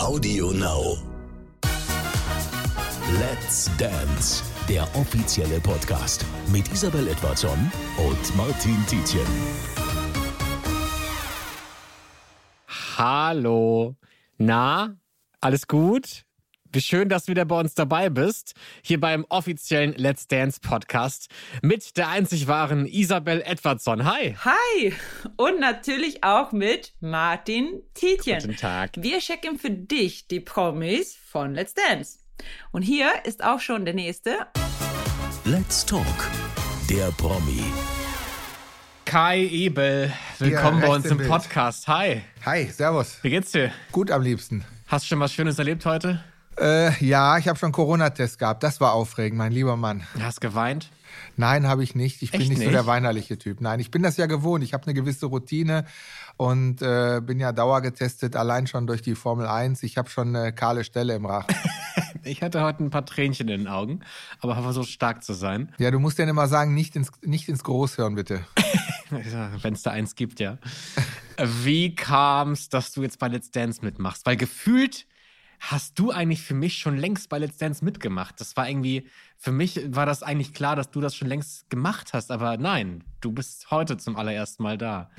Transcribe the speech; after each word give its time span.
Audio 0.00 0.50
Now. 0.52 0.96
Let's 3.20 3.70
Dance, 3.76 4.42
der 4.66 4.82
offizielle 4.96 5.60
Podcast 5.60 6.24
mit 6.50 6.72
Isabel 6.72 7.06
Edwardson 7.06 7.70
und 7.98 8.36
Martin 8.36 8.82
Tietjen. 8.86 9.26
Hallo. 12.96 13.94
Na, 14.38 14.96
alles 15.42 15.66
gut? 15.68 16.24
Wie 16.72 16.80
schön, 16.80 17.08
dass 17.08 17.24
du 17.24 17.32
wieder 17.32 17.44
bei 17.44 17.58
uns 17.58 17.74
dabei 17.74 18.10
bist. 18.10 18.54
Hier 18.82 19.00
beim 19.00 19.26
offiziellen 19.28 19.92
Let's 19.94 20.28
Dance 20.28 20.60
Podcast 20.60 21.28
mit 21.62 21.96
der 21.96 22.08
einzig 22.10 22.46
wahren 22.46 22.86
Isabel 22.86 23.42
Edwardson. 23.44 24.04
Hi. 24.04 24.36
Hi. 24.44 24.92
Und 25.36 25.58
natürlich 25.58 26.22
auch 26.22 26.52
mit 26.52 26.92
Martin 27.00 27.82
Tietjen. 27.94 28.38
Guten 28.40 28.56
Tag. 28.56 28.92
Wir 28.96 29.18
checken 29.18 29.58
für 29.58 29.70
dich 29.70 30.28
die 30.28 30.38
Promis 30.38 31.16
von 31.16 31.54
Let's 31.54 31.74
Dance. 31.74 32.18
Und 32.70 32.82
hier 32.82 33.10
ist 33.24 33.42
auch 33.42 33.58
schon 33.58 33.84
der 33.84 33.94
nächste. 33.94 34.46
Let's 35.44 35.84
Talk, 35.84 36.30
der 36.88 37.10
Promi. 37.16 37.64
Kai 39.06 39.40
Ebel, 39.40 40.12
willkommen 40.38 40.80
Ja, 40.82 40.86
bei 40.86 40.94
uns 40.94 41.06
im 41.06 41.18
im. 41.18 41.26
Podcast. 41.26 41.88
Hi. 41.88 42.22
Hi, 42.46 42.66
servus. 42.66 43.18
Wie 43.22 43.30
geht's 43.30 43.50
dir? 43.50 43.72
Gut 43.90 44.12
am 44.12 44.22
liebsten. 44.22 44.64
Hast 44.86 45.06
du 45.06 45.08
schon 45.08 45.18
was 45.20 45.32
Schönes 45.32 45.58
erlebt 45.58 45.84
heute? 45.84 46.22
Äh, 46.60 46.92
ja, 47.04 47.38
ich 47.38 47.48
habe 47.48 47.58
schon 47.58 47.72
Corona-Test 47.72 48.38
gehabt. 48.38 48.62
Das 48.62 48.80
war 48.80 48.92
aufregend, 48.92 49.38
mein 49.38 49.52
lieber 49.52 49.76
Mann. 49.76 50.02
Hast 50.20 50.40
geweint? 50.40 50.90
Nein, 51.36 51.66
habe 51.66 51.82
ich 51.82 51.94
nicht. 51.94 52.22
Ich 52.22 52.32
bin 52.32 52.42
Echt 52.42 52.50
nicht, 52.50 52.58
so 52.58 52.64
nicht? 52.64 52.74
der 52.74 52.86
weinerliche 52.86 53.38
Typ. 53.38 53.60
Nein, 53.60 53.80
ich 53.80 53.90
bin 53.90 54.02
das 54.02 54.16
ja 54.16 54.26
gewohnt. 54.26 54.62
Ich 54.62 54.74
habe 54.74 54.84
eine 54.84 54.94
gewisse 54.94 55.26
Routine 55.26 55.86
und 56.36 56.82
äh, 56.82 57.20
bin 57.24 57.40
ja 57.40 57.52
dauergetestet, 57.52 58.36
allein 58.36 58.66
schon 58.66 58.86
durch 58.86 59.00
die 59.02 59.14
Formel 59.14 59.46
1. 59.46 59.82
Ich 59.82 59.96
habe 59.96 60.10
schon 60.10 60.36
eine 60.36 60.52
kahle 60.52 60.84
Stelle 60.84 61.14
im 61.14 61.26
Rachen. 61.26 61.54
Ich 62.22 62.42
hatte 62.42 62.60
heute 62.60 62.84
ein 62.84 62.90
paar 62.90 63.06
Tränchen 63.06 63.48
in 63.48 63.60
den 63.60 63.68
Augen, 63.68 64.00
aber 64.40 64.54
habe 64.54 64.64
versucht 64.64 64.90
stark 64.90 65.24
zu 65.24 65.32
sein. 65.32 65.72
ja, 65.78 65.90
du 65.90 65.98
musst 65.98 66.18
denen 66.18 66.28
immer 66.28 66.48
sagen, 66.48 66.74
nicht 66.74 66.94
ins, 66.94 67.10
nicht 67.22 67.48
ins 67.48 67.64
Großhirn, 67.64 68.14
bitte. 68.14 68.44
Wenn 69.62 69.72
es 69.72 69.82
da 69.82 69.92
eins 69.92 70.14
gibt, 70.16 70.38
ja. 70.38 70.58
Wie 71.62 71.94
kam 71.94 72.52
es, 72.52 72.68
dass 72.68 72.92
du 72.92 73.02
jetzt 73.02 73.18
bei 73.18 73.28
Let's 73.28 73.50
Dance 73.50 73.82
mitmachst? 73.82 74.26
Weil 74.26 74.36
gefühlt 74.36 75.06
hast 75.60 75.98
du 75.98 76.10
eigentlich 76.10 76.42
für 76.42 76.54
mich 76.54 76.78
schon 76.78 76.96
längst 76.96 77.28
bei 77.28 77.38
Let's 77.38 77.58
Dance 77.58 77.84
mitgemacht. 77.84 78.40
Das 78.40 78.56
war 78.56 78.68
irgendwie, 78.68 79.06
für 79.36 79.52
mich 79.52 79.94
war 79.94 80.06
das 80.06 80.22
eigentlich 80.22 80.54
klar, 80.54 80.74
dass 80.74 80.90
du 80.90 81.00
das 81.00 81.14
schon 81.14 81.28
längst 81.28 81.68
gemacht 81.68 82.14
hast, 82.14 82.30
aber 82.30 82.56
nein, 82.56 83.04
du 83.20 83.30
bist 83.30 83.70
heute 83.70 83.98
zum 83.98 84.16
allerersten 84.16 84.62
Mal 84.62 84.78
da. 84.78 85.10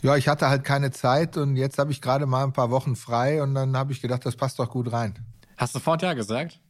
Ja, 0.00 0.16
ich 0.16 0.28
hatte 0.28 0.48
halt 0.48 0.62
keine 0.64 0.92
Zeit 0.92 1.36
und 1.36 1.56
jetzt 1.56 1.78
habe 1.78 1.90
ich 1.90 2.00
gerade 2.00 2.26
mal 2.26 2.44
ein 2.44 2.52
paar 2.52 2.70
Wochen 2.70 2.94
frei 2.94 3.42
und 3.42 3.54
dann 3.54 3.76
habe 3.76 3.92
ich 3.92 4.00
gedacht, 4.00 4.24
das 4.24 4.36
passt 4.36 4.60
doch 4.60 4.70
gut 4.70 4.92
rein. 4.92 5.14
Hast 5.56 5.74
du 5.74 5.78
sofort 5.78 6.02
ja 6.02 6.14
gesagt? 6.14 6.60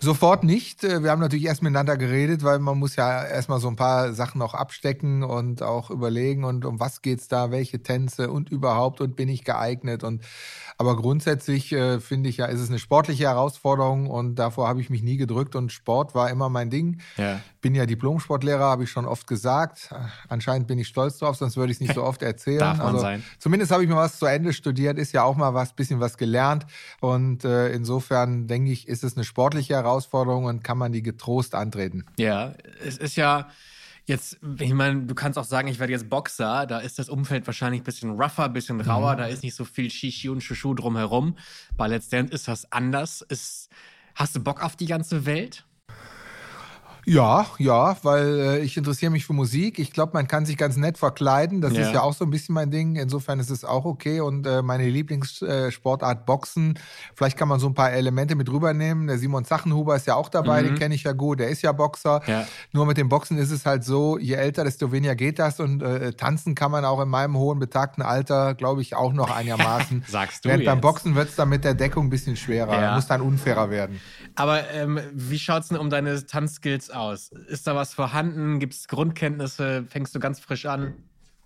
Sofort 0.00 0.44
nicht. 0.44 0.84
Äh, 0.84 1.02
Wir 1.02 1.10
haben 1.10 1.20
natürlich 1.20 1.46
erst 1.46 1.60
miteinander 1.60 1.96
geredet, 1.96 2.44
weil 2.44 2.60
man 2.60 2.78
muss 2.78 2.94
ja 2.94 3.24
erstmal 3.24 3.58
so 3.58 3.66
ein 3.66 3.74
paar 3.74 4.12
Sachen 4.12 4.40
auch 4.42 4.54
abstecken 4.54 5.24
und 5.24 5.60
auch 5.60 5.90
überlegen 5.90 6.44
und 6.44 6.64
um 6.64 6.78
was 6.78 7.02
geht's 7.02 7.26
da, 7.26 7.50
welche 7.50 7.82
Tänze 7.82 8.30
und 8.30 8.48
überhaupt 8.48 9.00
und 9.00 9.16
bin 9.16 9.28
ich 9.28 9.42
geeignet 9.42 10.04
und 10.04 10.22
aber 10.80 10.94
grundsätzlich 10.94 11.72
äh, 11.72 11.98
finde 11.98 12.30
ich 12.30 12.36
ja, 12.36 12.46
ist 12.46 12.60
es 12.60 12.68
eine 12.68 12.78
sportliche 12.78 13.24
Herausforderung 13.24 14.06
und 14.08 14.36
davor 14.36 14.68
habe 14.68 14.80
ich 14.80 14.88
mich 14.88 15.02
nie 15.02 15.16
gedrückt 15.16 15.56
und 15.56 15.72
Sport 15.72 16.14
war 16.14 16.30
immer 16.30 16.48
mein 16.48 16.70
Ding. 16.70 17.00
Ja. 17.16 17.40
Bin 17.60 17.74
ja 17.74 17.84
Diplomsportlehrer, 17.84 18.62
habe 18.62 18.84
ich 18.84 18.90
schon 18.90 19.04
oft 19.04 19.26
gesagt. 19.26 19.92
Anscheinend 20.28 20.68
bin 20.68 20.78
ich 20.78 20.86
stolz 20.86 21.18
drauf, 21.18 21.34
sonst 21.34 21.56
würde 21.56 21.72
ich 21.72 21.78
es 21.78 21.80
nicht 21.80 21.94
so 21.94 22.04
oft 22.04 22.22
erzählen. 22.22 22.60
Darf 22.60 22.78
man 22.78 22.86
also, 22.86 23.00
sein. 23.00 23.24
Zumindest 23.40 23.72
habe 23.72 23.82
ich 23.82 23.90
mal 23.90 23.96
was 23.96 24.20
zu 24.20 24.26
Ende 24.26 24.52
studiert, 24.52 24.96
ist 24.96 25.10
ja 25.10 25.24
auch 25.24 25.34
mal 25.34 25.54
was, 25.54 25.72
bisschen 25.72 25.98
was 25.98 26.16
gelernt. 26.16 26.66
Und 27.00 27.44
äh, 27.44 27.72
insofern 27.72 28.46
denke 28.46 28.70
ich, 28.70 28.86
ist 28.86 29.02
es 29.02 29.16
eine 29.16 29.24
sportliche 29.24 29.74
Herausforderung 29.74 29.87
und 29.92 30.62
kann 30.64 30.78
man 30.78 30.92
die 30.92 31.02
getrost 31.02 31.54
antreten. 31.54 32.04
Ja, 32.16 32.54
es 32.84 32.98
ist 32.98 33.16
ja 33.16 33.48
jetzt, 34.08 34.38
ich 34.58 34.72
meine, 34.72 35.02
du 35.02 35.14
kannst 35.14 35.38
auch 35.38 35.44
sagen, 35.44 35.68
ich 35.68 35.78
werde 35.78 35.92
jetzt 35.92 36.08
Boxer, 36.08 36.66
da 36.66 36.78
ist 36.78 36.98
das 36.98 37.08
Umfeld 37.08 37.46
wahrscheinlich 37.46 37.82
ein 37.82 37.84
bisschen 37.84 38.10
rougher, 38.10 38.44
ein 38.44 38.52
bisschen 38.52 38.80
rauer, 38.80 39.16
da 39.16 39.26
ist 39.26 39.42
nicht 39.42 39.54
so 39.54 39.64
viel 39.64 39.90
Shishi 39.90 40.28
und 40.30 40.40
Shushu 40.40 40.74
drumherum. 40.74 41.36
Bei 41.76 41.86
Let's 41.86 42.08
Dance 42.08 42.32
ist 42.32 42.48
das 42.48 42.72
anders. 42.72 43.20
Ist, 43.22 43.68
hast 44.14 44.34
du 44.34 44.40
Bock 44.40 44.64
auf 44.64 44.76
die 44.76 44.86
ganze 44.86 45.26
Welt? 45.26 45.64
Ja, 47.08 47.46
ja, 47.56 47.96
weil 48.02 48.38
äh, 48.38 48.58
ich 48.58 48.76
interessiere 48.76 49.10
mich 49.10 49.24
für 49.24 49.32
Musik. 49.32 49.78
Ich 49.78 49.92
glaube, 49.92 50.12
man 50.12 50.28
kann 50.28 50.44
sich 50.44 50.58
ganz 50.58 50.76
nett 50.76 50.98
verkleiden. 50.98 51.62
Das 51.62 51.72
Ja. 51.72 51.80
ist 51.80 51.92
ja 51.94 52.02
auch 52.02 52.12
so 52.12 52.24
ein 52.24 52.30
bisschen 52.30 52.54
mein 52.54 52.70
Ding. 52.70 52.96
Insofern 52.96 53.40
ist 53.40 53.48
es 53.48 53.64
auch 53.64 53.86
okay. 53.86 54.20
Und 54.20 54.46
äh, 54.46 54.60
meine 54.60 54.86
Lieblingssportart 54.88 56.26
Boxen. 56.26 56.78
Vielleicht 57.14 57.38
kann 57.38 57.48
man 57.48 57.60
so 57.60 57.66
ein 57.68 57.72
paar 57.74 57.92
Elemente 57.92 58.34
mit 58.34 58.50
rübernehmen. 58.50 59.06
Der 59.06 59.16
Simon 59.16 59.46
Zachenhuber 59.46 59.96
ist 59.96 60.06
ja 60.06 60.16
auch 60.16 60.28
dabei, 60.28 60.62
den 60.62 60.74
kenne 60.74 60.94
ich 60.94 61.04
ja 61.04 61.12
gut. 61.12 61.40
Der 61.40 61.48
ist 61.48 61.62
ja 61.62 61.72
Boxer. 61.72 62.20
Ja. 62.26 62.46
Nur 62.72 62.84
mit 62.84 62.98
dem 62.98 63.08
Boxen 63.08 63.38
ist 63.38 63.52
es 63.52 63.64
halt 63.64 63.84
so, 63.84 64.18
je 64.18 64.34
älter, 64.34 64.64
desto 64.64 64.92
weniger 64.92 65.14
geht 65.14 65.38
das. 65.38 65.60
Und 65.60 65.82
äh, 65.82 66.12
tanzen 66.12 66.54
kann 66.54 66.70
man 66.70 66.84
auch 66.84 67.00
in 67.00 67.08
meinem 67.08 67.38
hohen 67.38 67.58
betagten 67.58 68.02
Alter, 68.02 68.54
glaube 68.54 68.82
ich, 68.82 68.94
auch 68.94 69.14
noch 69.14 69.34
einigermaßen. 69.34 70.04
Sagst 70.08 70.44
du 70.44 70.50
Während 70.50 70.66
beim 70.66 70.76
jetzt. 70.76 70.82
Boxen 70.82 71.14
wird 71.14 71.30
es 71.30 71.36
dann 71.36 71.48
mit 71.48 71.64
der 71.64 71.72
Deckung 71.72 72.08
ein 72.08 72.10
bisschen 72.10 72.36
schwerer. 72.36 72.78
Ja. 72.82 72.94
Muss 72.96 73.06
dann 73.06 73.22
unfairer 73.22 73.70
werden. 73.70 73.98
Aber 74.34 74.68
ähm, 74.70 75.00
wie 75.14 75.38
schaut's 75.38 75.68
denn 75.68 75.78
um 75.78 75.88
deine 75.88 76.26
Tanzskills 76.26 76.90
aus? 76.90 76.97
Ist 77.48 77.66
da 77.66 77.74
was 77.74 77.94
vorhanden? 77.94 78.58
Gibt 78.58 78.74
es 78.74 78.88
Grundkenntnisse? 78.88 79.84
Fängst 79.88 80.14
du 80.14 80.20
ganz 80.20 80.40
frisch 80.40 80.66
an? 80.66 80.94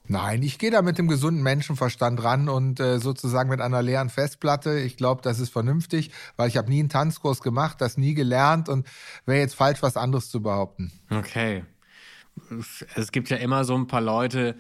Nein, 0.08 0.42
ich 0.42 0.58
gehe 0.58 0.70
da 0.70 0.82
mit 0.82 0.98
dem 0.98 1.06
gesunden 1.06 1.42
Menschenverstand 1.42 2.22
ran 2.24 2.48
und 2.48 2.80
äh, 2.80 2.98
sozusagen 2.98 3.48
mit 3.48 3.60
einer 3.60 3.82
leeren 3.82 4.10
Festplatte. 4.10 4.78
Ich 4.80 4.96
glaube, 4.96 5.22
das 5.22 5.38
ist 5.38 5.50
vernünftig, 5.50 6.10
weil 6.36 6.48
ich 6.48 6.56
habe 6.56 6.68
nie 6.70 6.80
einen 6.80 6.88
Tanzkurs 6.88 7.41
gemacht, 7.41 7.80
das 7.80 7.96
nie 7.96 8.14
gelernt 8.14 8.68
und 8.68 8.86
wäre 9.26 9.38
jetzt 9.38 9.54
falsch, 9.54 9.82
was 9.82 9.96
anderes 9.96 10.28
zu 10.28 10.42
behaupten. 10.42 10.91
Okay. 11.10 11.64
Es 12.96 13.12
gibt 13.12 13.28
ja 13.30 13.36
immer 13.36 13.64
so 13.64 13.76
ein 13.76 13.86
paar 13.86 14.00
Leute, 14.00 14.56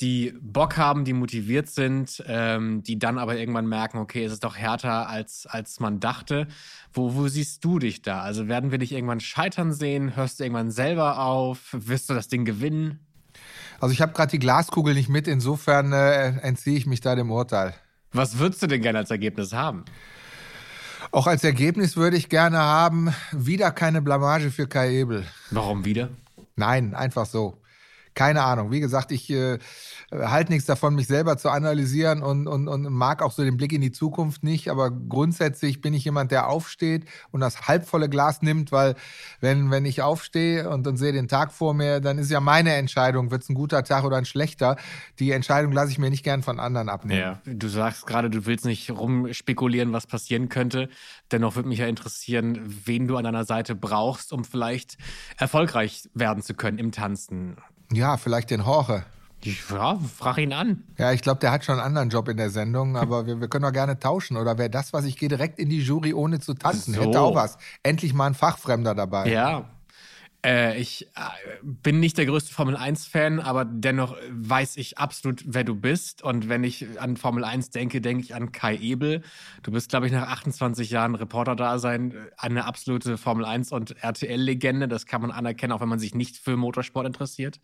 die 0.00 0.32
Bock 0.40 0.76
haben, 0.76 1.04
die 1.04 1.12
motiviert 1.12 1.68
sind, 1.68 2.22
ähm, 2.26 2.82
die 2.82 2.98
dann 2.98 3.18
aber 3.18 3.36
irgendwann 3.36 3.66
merken, 3.66 3.98
okay, 3.98 4.24
es 4.24 4.32
ist 4.32 4.44
doch 4.44 4.56
härter, 4.56 5.08
als, 5.08 5.46
als 5.46 5.80
man 5.80 5.98
dachte. 5.98 6.46
Wo, 6.92 7.14
wo 7.14 7.26
siehst 7.26 7.64
du 7.64 7.78
dich 7.78 8.02
da? 8.02 8.22
Also 8.22 8.46
werden 8.46 8.70
wir 8.70 8.78
dich 8.78 8.92
irgendwann 8.92 9.20
scheitern 9.20 9.72
sehen? 9.72 10.14
Hörst 10.14 10.38
du 10.38 10.44
irgendwann 10.44 10.70
selber 10.70 11.18
auf? 11.18 11.70
Wirst 11.72 12.08
du 12.10 12.14
das 12.14 12.28
Ding 12.28 12.44
gewinnen? 12.44 13.00
Also 13.80 13.92
ich 13.92 14.00
habe 14.00 14.12
gerade 14.12 14.30
die 14.30 14.38
Glaskugel 14.38 14.94
nicht 14.94 15.08
mit, 15.08 15.26
insofern 15.28 15.92
äh, 15.92 16.38
entziehe 16.40 16.76
ich 16.76 16.86
mich 16.86 17.00
da 17.00 17.14
dem 17.14 17.30
Urteil. 17.30 17.74
Was 18.12 18.38
würdest 18.38 18.62
du 18.62 18.66
denn 18.66 18.82
gerne 18.82 18.98
als 18.98 19.10
Ergebnis 19.10 19.52
haben? 19.52 19.84
Auch 21.10 21.26
als 21.26 21.42
Ergebnis 21.42 21.96
würde 21.96 22.16
ich 22.16 22.28
gerne 22.28 22.58
haben, 22.58 23.14
wieder 23.32 23.70
keine 23.70 24.02
Blamage 24.02 24.50
für 24.50 24.66
Kai 24.66 24.90
Ebel. 24.94 25.24
Warum 25.50 25.84
wieder? 25.84 26.10
Nein, 26.56 26.94
einfach 26.94 27.26
so. 27.26 27.58
Keine 28.18 28.42
Ahnung. 28.42 28.72
Wie 28.72 28.80
gesagt, 28.80 29.12
ich 29.12 29.30
äh, 29.30 29.60
halte 30.10 30.50
nichts 30.50 30.66
davon, 30.66 30.96
mich 30.96 31.06
selber 31.06 31.36
zu 31.36 31.50
analysieren 31.50 32.24
und, 32.24 32.48
und, 32.48 32.66
und 32.66 32.92
mag 32.92 33.22
auch 33.22 33.30
so 33.30 33.44
den 33.44 33.56
Blick 33.56 33.72
in 33.72 33.80
die 33.80 33.92
Zukunft 33.92 34.42
nicht. 34.42 34.70
Aber 34.70 34.90
grundsätzlich 34.90 35.80
bin 35.80 35.94
ich 35.94 36.04
jemand, 36.04 36.32
der 36.32 36.48
aufsteht 36.48 37.04
und 37.30 37.38
das 37.38 37.68
halbvolle 37.68 38.08
Glas 38.08 38.42
nimmt, 38.42 38.72
weil 38.72 38.96
wenn, 39.38 39.70
wenn 39.70 39.84
ich 39.84 40.02
aufstehe 40.02 40.68
und, 40.68 40.84
und 40.88 40.96
sehe 40.96 41.12
den 41.12 41.28
Tag 41.28 41.52
vor 41.52 41.74
mir, 41.74 42.00
dann 42.00 42.18
ist 42.18 42.28
ja 42.28 42.40
meine 42.40 42.74
Entscheidung, 42.74 43.30
wird 43.30 43.44
es 43.44 43.50
ein 43.50 43.54
guter 43.54 43.84
Tag 43.84 44.02
oder 44.02 44.16
ein 44.16 44.24
schlechter. 44.24 44.78
Die 45.20 45.30
Entscheidung 45.30 45.70
lasse 45.70 45.92
ich 45.92 46.00
mir 46.00 46.10
nicht 46.10 46.24
gern 46.24 46.42
von 46.42 46.58
anderen 46.58 46.88
abnehmen. 46.88 47.20
Ja, 47.20 47.40
du 47.46 47.68
sagst 47.68 48.04
gerade, 48.04 48.30
du 48.30 48.46
willst 48.46 48.64
nicht 48.64 48.90
rumspekulieren, 48.90 49.92
was 49.92 50.08
passieren 50.08 50.48
könnte. 50.48 50.88
Dennoch 51.30 51.54
würde 51.54 51.68
mich 51.68 51.78
ja 51.78 51.86
interessieren, 51.86 52.58
wen 52.66 53.06
du 53.06 53.16
an 53.16 53.22
deiner 53.22 53.44
Seite 53.44 53.76
brauchst, 53.76 54.32
um 54.32 54.44
vielleicht 54.44 54.98
erfolgreich 55.36 56.08
werden 56.14 56.42
zu 56.42 56.54
können 56.54 56.78
im 56.78 56.90
Tanzen. 56.90 57.58
Ja, 57.92 58.16
vielleicht 58.16 58.50
den 58.50 58.66
Horche. 58.66 59.04
Ja, 59.42 59.98
frag 60.16 60.38
ihn 60.38 60.52
an. 60.52 60.82
Ja, 60.98 61.12
ich 61.12 61.22
glaube, 61.22 61.38
der 61.40 61.52
hat 61.52 61.64
schon 61.64 61.76
einen 61.76 61.86
anderen 61.86 62.10
Job 62.10 62.28
in 62.28 62.36
der 62.36 62.50
Sendung, 62.50 62.96
aber 62.96 63.26
wir, 63.26 63.40
wir 63.40 63.48
können 63.48 63.62
doch 63.62 63.72
gerne 63.72 63.98
tauschen. 63.98 64.36
Oder 64.36 64.58
wäre 64.58 64.68
das 64.68 64.92
was, 64.92 65.04
ich 65.04 65.16
gehe 65.16 65.28
direkt 65.28 65.60
in 65.60 65.68
die 65.68 65.80
Jury, 65.80 66.12
ohne 66.12 66.40
zu 66.40 66.54
tanzen. 66.54 66.94
So. 66.94 67.02
Hätte 67.02 67.20
auch 67.20 67.34
was. 67.34 67.56
Endlich 67.84 68.14
mal 68.14 68.26
ein 68.26 68.34
Fachfremder 68.34 68.94
dabei. 68.94 69.28
Ja. 69.28 69.64
Äh, 70.44 70.80
ich 70.80 71.06
äh, 71.16 71.20
bin 71.62 71.98
nicht 71.98 72.16
der 72.16 72.26
größte 72.26 72.52
Formel 72.52 72.76
1-Fan, 72.76 73.40
aber 73.40 73.64
dennoch 73.64 74.16
weiß 74.30 74.76
ich 74.76 74.98
absolut, 74.98 75.42
wer 75.46 75.64
du 75.64 75.74
bist. 75.74 76.22
Und 76.22 76.48
wenn 76.48 76.62
ich 76.62 77.00
an 77.00 77.16
Formel 77.16 77.44
1 77.44 77.70
denke, 77.70 78.00
denke 78.00 78.22
ich 78.22 78.34
an 78.34 78.52
Kai 78.52 78.76
Ebel. 78.76 79.22
Du 79.62 79.72
bist, 79.72 79.90
glaube 79.90 80.06
ich, 80.06 80.12
nach 80.12 80.28
28 80.28 80.90
Jahren 80.90 81.16
Reporter-Dasein 81.16 82.14
eine 82.36 82.66
absolute 82.66 83.18
Formel 83.18 83.44
1 83.44 83.72
und 83.72 84.02
RTL-Legende. 84.02 84.86
Das 84.86 85.06
kann 85.06 85.22
man 85.22 85.32
anerkennen, 85.32 85.72
auch 85.72 85.80
wenn 85.80 85.88
man 85.88 85.98
sich 85.98 86.14
nicht 86.14 86.36
für 86.36 86.56
Motorsport 86.56 87.06
interessiert. 87.06 87.60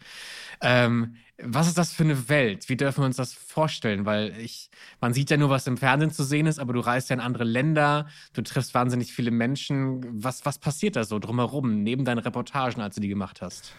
Ähm, 0.61 1.17
was 1.43 1.67
ist 1.67 1.79
das 1.79 1.93
für 1.93 2.05
eine 2.05 2.29
Welt? 2.29 2.69
Wie 2.69 2.77
dürfen 2.77 3.03
wir 3.03 3.07
uns 3.07 3.17
das 3.17 3.33
vorstellen? 3.35 4.07
Weil 4.07 4.39
ich, 4.39 4.71
man 5.01 5.13
sieht 5.13 5.31
ja 5.31 5.37
nur, 5.37 5.51
was 5.51 5.67
im 5.67 5.77
Fernsehen 5.77 6.11
zu 6.11 6.23
sehen 6.23 6.47
ist, 6.47 6.59
aber 6.59 6.73
du 6.73 6.81
reist 6.81 7.11
ja 7.11 7.15
in 7.15 7.21
andere 7.21 7.45
Länder, 7.45 8.07
du 8.35 8.43
triffst 8.43 8.75
wahnsinnig 8.75 9.13
viele 9.13 9.31
Menschen. 9.31 10.05
Was, 10.23 10.47
was 10.47 10.59
passiert 10.59 10.97
da 10.97 11.05
so 11.05 11.19
drumherum, 11.19 11.83
neben 11.83 12.05
deinen 12.05 12.19
Reportagen, 12.19 12.81
als 12.81 12.95
du 12.95 13.01
die 13.01 13.09
gemacht 13.09 13.43
hast? 13.43 13.75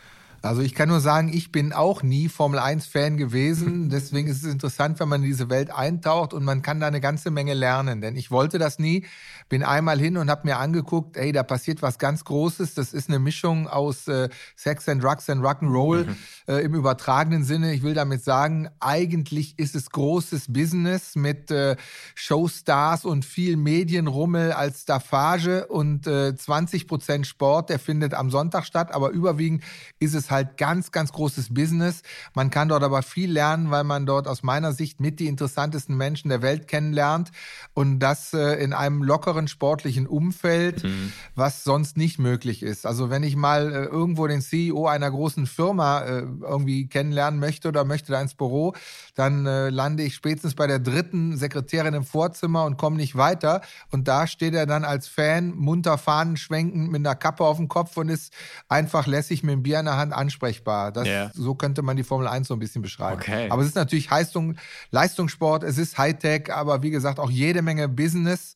Also 0.45 0.61
ich 0.61 0.75
kann 0.75 0.89
nur 0.89 0.99
sagen, 0.99 1.33
ich 1.33 1.51
bin 1.51 1.73
auch 1.73 2.03
nie 2.03 2.29
Formel 2.29 2.59
1-Fan 2.59 3.17
gewesen. 3.17 3.89
Deswegen 3.91 4.27
ist 4.27 4.43
es 4.43 4.51
interessant, 4.51 4.99
wenn 4.99 5.09
man 5.09 5.23
in 5.23 5.27
diese 5.27 5.49
Welt 5.49 5.71
eintaucht 5.71 6.33
und 6.33 6.43
man 6.43 6.61
kann 6.61 6.79
da 6.79 6.85
eine 6.85 7.01
ganze 7.01 7.31
Menge 7.31 7.55
lernen. 7.55 7.99
Denn 7.99 8.15
ich 8.15 8.29
wollte 8.29 8.59
das 8.59 8.77
nie. 8.77 9.05
Bin 9.49 9.63
einmal 9.63 9.99
hin 9.99 10.17
und 10.17 10.29
habe 10.29 10.47
mir 10.47 10.57
angeguckt, 10.57 11.17
ey, 11.17 11.31
da 11.31 11.41
passiert 11.41 11.81
was 11.81 11.97
ganz 11.97 12.23
Großes. 12.25 12.75
Das 12.75 12.93
ist 12.93 13.09
eine 13.09 13.17
Mischung 13.17 13.67
aus 13.67 14.07
äh, 14.07 14.29
Sex 14.55 14.87
and 14.87 15.03
Drugs 15.03 15.29
and 15.31 15.43
Rock'n'Roll 15.43 16.05
mhm. 16.05 16.15
äh, 16.47 16.59
im 16.59 16.75
übertragenen 16.75 17.43
Sinne. 17.43 17.73
Ich 17.73 17.81
will 17.81 17.95
damit 17.95 18.23
sagen, 18.23 18.69
eigentlich 18.79 19.57
ist 19.57 19.75
es 19.75 19.89
großes 19.89 20.53
Business 20.53 21.15
mit 21.15 21.49
äh, 21.49 21.75
Showstars 22.13 23.05
und 23.05 23.25
viel 23.25 23.57
Medienrummel 23.57 24.51
als 24.51 24.83
Staffage 24.83 25.65
und 25.67 26.05
äh, 26.05 26.35
20 26.35 26.87
Prozent 26.87 27.25
Sport, 27.25 27.71
der 27.71 27.79
findet 27.79 28.13
am 28.13 28.29
Sonntag 28.29 28.65
statt. 28.65 28.93
Aber 28.93 29.09
überwiegend 29.09 29.63
ist 29.99 30.13
es 30.13 30.29
halt 30.29 30.34
ganz, 30.43 30.91
ganz 30.91 31.11
großes 31.11 31.53
Business. 31.53 32.01
Man 32.33 32.49
kann 32.49 32.69
dort 32.69 32.83
aber 32.83 33.01
viel 33.01 33.31
lernen, 33.31 33.71
weil 33.71 33.83
man 33.83 34.05
dort 34.05 34.27
aus 34.27 34.43
meiner 34.43 34.73
Sicht 34.73 34.99
mit 34.99 35.19
die 35.19 35.27
interessantesten 35.27 35.95
Menschen 35.95 36.29
der 36.29 36.41
Welt 36.41 36.67
kennenlernt 36.67 37.31
und 37.73 37.99
das 37.99 38.33
äh, 38.33 38.55
in 38.55 38.73
einem 38.73 39.03
lockeren 39.03 39.47
sportlichen 39.47 40.07
Umfeld, 40.07 40.83
mhm. 40.83 41.13
was 41.35 41.63
sonst 41.63 41.97
nicht 41.97 42.19
möglich 42.19 42.63
ist. 42.63 42.85
Also 42.85 43.09
wenn 43.09 43.23
ich 43.23 43.35
mal 43.35 43.71
äh, 43.71 43.85
irgendwo 43.85 44.27
den 44.27 44.41
CEO 44.41 44.87
einer 44.87 45.09
großen 45.09 45.47
Firma 45.47 46.01
äh, 46.01 46.25
irgendwie 46.41 46.87
kennenlernen 46.87 47.39
möchte 47.39 47.67
oder 47.67 47.85
möchte 47.85 48.11
da 48.11 48.21
ins 48.21 48.35
Büro, 48.35 48.73
dann 49.15 49.45
lande 49.45 50.03
ich 50.03 50.15
spätestens 50.15 50.55
bei 50.55 50.67
der 50.67 50.79
dritten 50.79 51.37
Sekretärin 51.37 51.93
im 51.93 52.03
Vorzimmer 52.03 52.65
und 52.65 52.77
komme 52.77 52.97
nicht 52.97 53.15
weiter. 53.15 53.61
Und 53.91 54.07
da 54.07 54.27
steht 54.27 54.53
er 54.53 54.65
dann 54.65 54.83
als 54.83 55.07
Fan 55.07 55.55
munter 55.55 55.97
Fahnen 55.97 56.37
schwenkend 56.37 56.91
mit 56.91 56.99
einer 56.99 57.15
Kappe 57.15 57.43
auf 57.43 57.57
dem 57.57 57.67
Kopf 57.67 57.95
und 57.97 58.09
ist 58.09 58.33
einfach 58.67 59.07
lässig 59.07 59.43
mit 59.43 59.53
dem 59.53 59.63
Bier 59.63 59.79
in 59.79 59.85
der 59.85 59.97
Hand 59.97 60.13
ansprechbar. 60.15 60.91
Das, 60.91 61.07
yeah. 61.07 61.31
So 61.33 61.55
könnte 61.55 61.81
man 61.81 61.97
die 61.97 62.03
Formel 62.03 62.27
1 62.27 62.47
so 62.47 62.53
ein 62.55 62.59
bisschen 62.59 62.81
beschreiben. 62.81 63.21
Okay. 63.21 63.49
Aber 63.49 63.61
es 63.61 63.69
ist 63.69 63.75
natürlich 63.75 64.09
Leistung, 64.09 64.55
Leistungssport, 64.91 65.63
es 65.63 65.77
ist 65.77 65.97
Hightech, 65.97 66.53
aber 66.53 66.81
wie 66.83 66.91
gesagt 66.91 67.19
auch 67.19 67.29
jede 67.29 67.61
Menge 67.61 67.87
Business. 67.87 68.55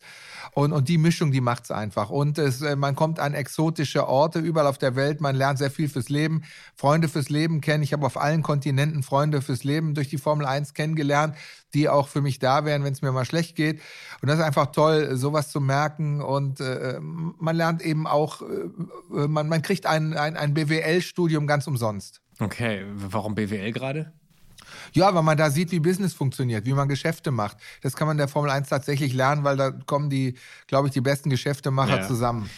Und, 0.54 0.74
und 0.74 0.90
die 0.90 0.98
Mischung, 0.98 1.32
die 1.32 1.42
macht's 1.42 1.72
einfach. 1.72 2.10
Und 2.10 2.38
es, 2.38 2.62
äh, 2.62 2.76
man 2.76 2.96
kommt 2.96 3.20
an 3.20 3.34
exotische 3.34 4.08
Orte 4.08 4.40
überall 4.40 4.68
auf 4.68 4.78
der 4.78 4.96
Welt. 4.96 5.22
Man 5.22 5.36
lernt 5.36 5.60
sehr 5.60 5.72
viel 5.72 5.90
fürs 5.90 6.10
Leben, 6.10 6.44
Freunde 6.76 7.08
fürs 7.08 7.30
Leben 7.30 7.62
kennen. 7.62 7.84
Ich 7.84 7.94
habe 7.94 8.06
auf 8.06 8.18
allen 8.18 8.44
Kontinenten 8.44 9.04
Freunde 9.04 9.42
fürs 9.42 9.64
Leben 9.64 9.94
durch 9.94 10.10
die 10.10 10.18
Formel 10.18 10.46
1 10.46 10.74
kennengelernt, 10.74 11.36
die 11.74 11.90
auch 11.90 12.08
für 12.08 12.22
mich 12.22 12.40
da 12.40 12.66
wären, 12.66 12.84
wenn 12.84 12.94
es 12.94 13.02
mir 13.02 13.12
mal 13.12 13.26
schlecht 13.26 13.56
geht. 13.56 13.82
Und 14.22 14.28
das 14.28 14.40
ist 14.40 14.46
einfach 14.46 14.68
toll, 14.72 15.16
sowas 15.16 15.50
zu 15.50 15.62
merken. 15.62 16.22
Und 16.22 16.60
äh, 16.60 17.00
man 17.00 17.56
lernt 17.56 17.82
eben 17.82 18.08
auch, 18.08 18.42
äh, 18.42 19.28
man, 19.28 19.48
man 19.48 19.62
kriegt 19.62 19.86
ein, 19.86 20.14
ein, 20.16 20.36
ein 20.36 20.54
BWL-Studium 20.54 21.48
ganz 21.48 21.68
umsonst. 21.68 22.22
Okay, 22.40 22.86
warum 22.94 23.36
BWL 23.36 23.72
gerade? 23.72 24.14
Ja, 24.94 25.14
weil 25.14 25.24
man 25.24 25.38
da 25.38 25.50
sieht, 25.50 25.72
wie 25.72 25.80
Business 25.80 26.14
funktioniert, 26.14 26.66
wie 26.66 26.74
man 26.74 26.88
Geschäfte 26.88 27.32
macht. 27.32 27.58
Das 27.82 27.96
kann 27.96 28.08
man 28.08 28.18
der 28.18 28.28
Formel 28.28 28.52
1 28.52 28.70
tatsächlich 28.70 29.14
lernen, 29.14 29.44
weil 29.44 29.58
da 29.58 29.72
kommen 29.72 30.10
die, 30.10 30.36
glaube 30.68 30.88
ich, 30.88 30.94
die 30.94 31.02
besten 31.02 31.30
Geschäftemacher 31.30 32.00
ja. 32.00 32.08
zusammen. 32.08 32.50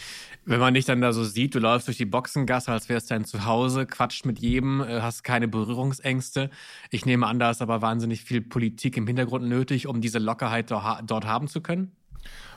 Wenn 0.44 0.58
man 0.58 0.74
dich 0.74 0.84
dann 0.84 1.00
da 1.00 1.12
so 1.12 1.22
sieht, 1.22 1.54
du 1.54 1.60
läufst 1.60 1.86
durch 1.86 1.98
die 1.98 2.04
Boxengasse, 2.04 2.72
als 2.72 2.88
wärst 2.88 3.10
du 3.10 3.14
dein 3.14 3.24
Zuhause, 3.24 3.86
quatscht 3.86 4.26
mit 4.26 4.40
jedem, 4.40 4.80
äh, 4.80 5.00
hast 5.00 5.22
keine 5.22 5.46
Berührungsängste. 5.46 6.50
Ich 6.90 7.06
nehme 7.06 7.28
an, 7.28 7.38
da 7.38 7.50
ist 7.50 7.62
aber 7.62 7.80
wahnsinnig 7.80 8.24
viel 8.24 8.40
Politik 8.40 8.96
im 8.96 9.06
Hintergrund 9.06 9.48
nötig, 9.48 9.86
um 9.86 10.00
diese 10.00 10.18
Lockerheit 10.18 10.70
dort 10.70 11.26
haben 11.26 11.46
zu 11.46 11.60
können. 11.60 11.92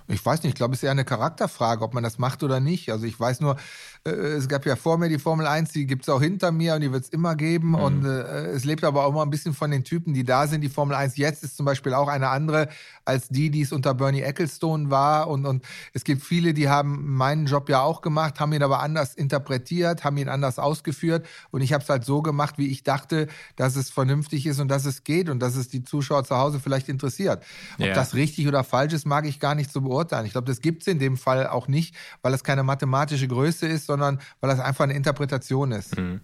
Ich 0.07 0.23
weiß 0.23 0.43
nicht, 0.43 0.51
ich 0.51 0.55
glaube, 0.55 0.73
es 0.73 0.79
ist 0.79 0.83
eher 0.83 0.91
eine 0.91 1.05
Charakterfrage, 1.05 1.83
ob 1.83 1.93
man 1.93 2.03
das 2.03 2.19
macht 2.19 2.43
oder 2.43 2.59
nicht. 2.59 2.91
Also 2.91 3.05
ich 3.05 3.19
weiß 3.19 3.39
nur, 3.41 3.57
äh, 4.05 4.11
es 4.11 4.47
gab 4.47 4.65
ja 4.65 4.75
vor 4.75 4.97
mir 4.97 5.09
die 5.09 5.17
Formel 5.17 5.47
1, 5.47 5.71
die 5.71 5.87
gibt 5.87 6.03
es 6.03 6.09
auch 6.09 6.21
hinter 6.21 6.51
mir 6.51 6.75
und 6.75 6.81
die 6.81 6.91
wird 6.91 7.05
es 7.05 7.09
immer 7.09 7.35
geben. 7.35 7.69
Mhm. 7.69 7.75
Und 7.75 8.05
äh, 8.05 8.47
es 8.51 8.65
lebt 8.65 8.83
aber 8.83 9.05
auch 9.05 9.09
immer 9.09 9.23
ein 9.23 9.29
bisschen 9.29 9.53
von 9.53 9.71
den 9.71 9.83
Typen, 9.83 10.13
die 10.13 10.23
da 10.23 10.47
sind. 10.47 10.61
Die 10.61 10.69
Formel 10.69 10.95
1 10.95 11.17
jetzt 11.17 11.43
ist 11.43 11.57
zum 11.57 11.65
Beispiel 11.65 11.93
auch 11.93 12.07
eine 12.07 12.29
andere 12.29 12.69
als 13.05 13.29
die, 13.29 13.51
die 13.51 13.61
es 13.61 13.71
unter 13.71 13.93
Bernie 13.93 14.21
Ecclestone 14.21 14.89
war. 14.89 15.27
Und, 15.27 15.45
und 15.45 15.63
es 15.93 16.03
gibt 16.03 16.23
viele, 16.23 16.53
die 16.53 16.69
haben 16.69 17.15
meinen 17.15 17.45
Job 17.45 17.69
ja 17.69 17.81
auch 17.81 18.01
gemacht, 18.01 18.39
haben 18.39 18.53
ihn 18.53 18.63
aber 18.63 18.81
anders 18.81 19.13
interpretiert, 19.13 20.03
haben 20.03 20.17
ihn 20.17 20.29
anders 20.29 20.59
ausgeführt. 20.59 21.25
Und 21.51 21.61
ich 21.61 21.73
habe 21.73 21.83
es 21.83 21.89
halt 21.89 22.03
so 22.03 22.21
gemacht, 22.21 22.57
wie 22.57 22.67
ich 22.67 22.83
dachte, 22.83 23.27
dass 23.55 23.75
es 23.75 23.89
vernünftig 23.89 24.45
ist 24.45 24.59
und 24.59 24.67
dass 24.67 24.85
es 24.85 25.03
geht 25.03 25.29
und 25.29 25.39
dass 25.39 25.55
es 25.55 25.69
die 25.69 25.83
Zuschauer 25.83 26.23
zu 26.23 26.35
Hause 26.37 26.59
vielleicht 26.59 26.89
interessiert. 26.89 27.43
Ob 27.79 27.85
ja. 27.85 27.93
das 27.93 28.13
richtig 28.13 28.47
oder 28.47 28.63
falsch 28.63 28.93
ist, 28.93 29.05
mag 29.05 29.25
ich 29.25 29.39
gar 29.39 29.55
nicht 29.55 29.71
so 29.71 29.81
beurteilen. 29.95 30.25
Ich 30.25 30.33
glaube, 30.33 30.47
das 30.47 30.61
gibt 30.61 30.81
es 30.81 30.87
in 30.87 30.99
dem 30.99 31.15
Fall 31.15 31.47
auch 31.47 31.67
nicht, 31.67 31.95
weil 32.21 32.33
es 32.33 32.43
keine 32.43 32.63
mathematische 32.63 33.27
Größe 33.27 33.65
ist, 33.65 33.85
sondern 33.85 34.19
weil 34.41 34.49
das 34.49 34.59
einfach 34.59 34.83
eine 34.83 34.93
Interpretation 34.93 35.71
ist. 35.71 35.97
Mhm. 35.97 36.19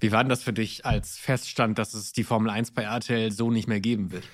Wie 0.00 0.12
war 0.12 0.22
denn 0.22 0.28
das 0.28 0.42
für 0.42 0.52
dich, 0.52 0.86
als 0.86 1.18
feststand, 1.18 1.78
dass 1.78 1.94
es 1.94 2.12
die 2.12 2.24
Formel 2.24 2.50
1 2.50 2.72
bei 2.72 2.82
RTL 2.82 3.32
so 3.32 3.50
nicht 3.50 3.68
mehr 3.68 3.80
geben 3.80 4.12
wird? 4.12 4.24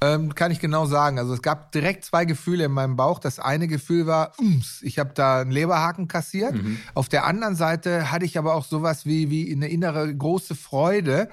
Ähm, 0.00 0.34
kann 0.34 0.50
ich 0.50 0.60
genau 0.60 0.86
sagen. 0.86 1.18
Also 1.18 1.32
es 1.32 1.42
gab 1.42 1.72
direkt 1.72 2.04
zwei 2.04 2.24
Gefühle 2.24 2.64
in 2.64 2.72
meinem 2.72 2.96
Bauch. 2.96 3.18
Das 3.18 3.38
eine 3.38 3.66
Gefühl 3.66 4.06
war, 4.06 4.32
ums, 4.38 4.82
ich 4.82 4.98
habe 4.98 5.12
da 5.14 5.40
einen 5.40 5.50
Leberhaken 5.50 6.06
kassiert. 6.06 6.54
Mhm. 6.54 6.78
Auf 6.94 7.08
der 7.08 7.24
anderen 7.24 7.56
Seite 7.56 8.10
hatte 8.10 8.26
ich 8.26 8.36
aber 8.36 8.54
auch 8.54 8.64
sowas 8.64 9.06
wie, 9.06 9.30
wie 9.30 9.52
eine 9.52 9.68
innere 9.68 10.14
große 10.14 10.54
Freude 10.54 11.28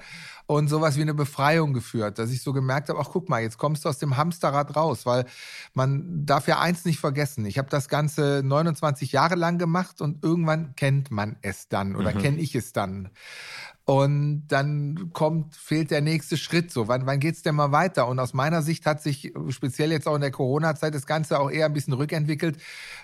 und 0.46 0.68
sowas 0.68 0.96
wie 0.96 1.02
eine 1.02 1.14
Befreiung 1.14 1.72
geführt, 1.72 2.18
dass 2.18 2.30
ich 2.30 2.42
so 2.42 2.52
gemerkt 2.52 2.90
habe, 2.90 3.00
ach 3.00 3.08
guck 3.10 3.28
mal, 3.28 3.40
jetzt 3.40 3.56
kommst 3.56 3.84
du 3.84 3.88
aus 3.88 3.98
dem 3.98 4.16
Hamsterrad 4.16 4.76
raus, 4.76 5.06
weil 5.06 5.24
man 5.72 6.26
darf 6.26 6.48
ja 6.48 6.60
eins 6.60 6.84
nicht 6.84 7.00
vergessen. 7.00 7.46
Ich 7.46 7.56
habe 7.56 7.70
das 7.70 7.88
Ganze 7.88 8.42
29 8.44 9.12
Jahre 9.12 9.36
lang 9.36 9.58
gemacht 9.58 10.02
und 10.02 10.22
irgendwann 10.22 10.76
kennt 10.76 11.10
man 11.10 11.36
es 11.40 11.68
dann 11.68 11.96
oder 11.96 12.14
mhm. 12.14 12.18
kenne 12.18 12.38
ich 12.38 12.54
es 12.54 12.72
dann. 12.72 13.08
Und 13.86 14.46
dann 14.48 15.10
kommt, 15.12 15.54
fehlt 15.54 15.90
der 15.90 16.00
nächste 16.00 16.38
Schritt 16.38 16.70
so. 16.70 16.88
Wann, 16.88 17.04
wann 17.04 17.20
geht's 17.20 17.42
denn 17.42 17.54
mal 17.54 17.70
weiter? 17.70 18.08
Und 18.08 18.18
aus 18.18 18.32
meiner 18.32 18.62
Sicht 18.62 18.86
hat 18.86 19.02
sich 19.02 19.34
speziell 19.50 19.92
jetzt 19.92 20.08
auch 20.08 20.14
in 20.14 20.22
der 20.22 20.30
Corona-Zeit 20.30 20.94
das 20.94 21.04
Ganze 21.04 21.38
auch 21.38 21.50
eher 21.50 21.66
ein 21.66 21.74
bisschen 21.74 21.92
rückentwickelt, 21.92 22.56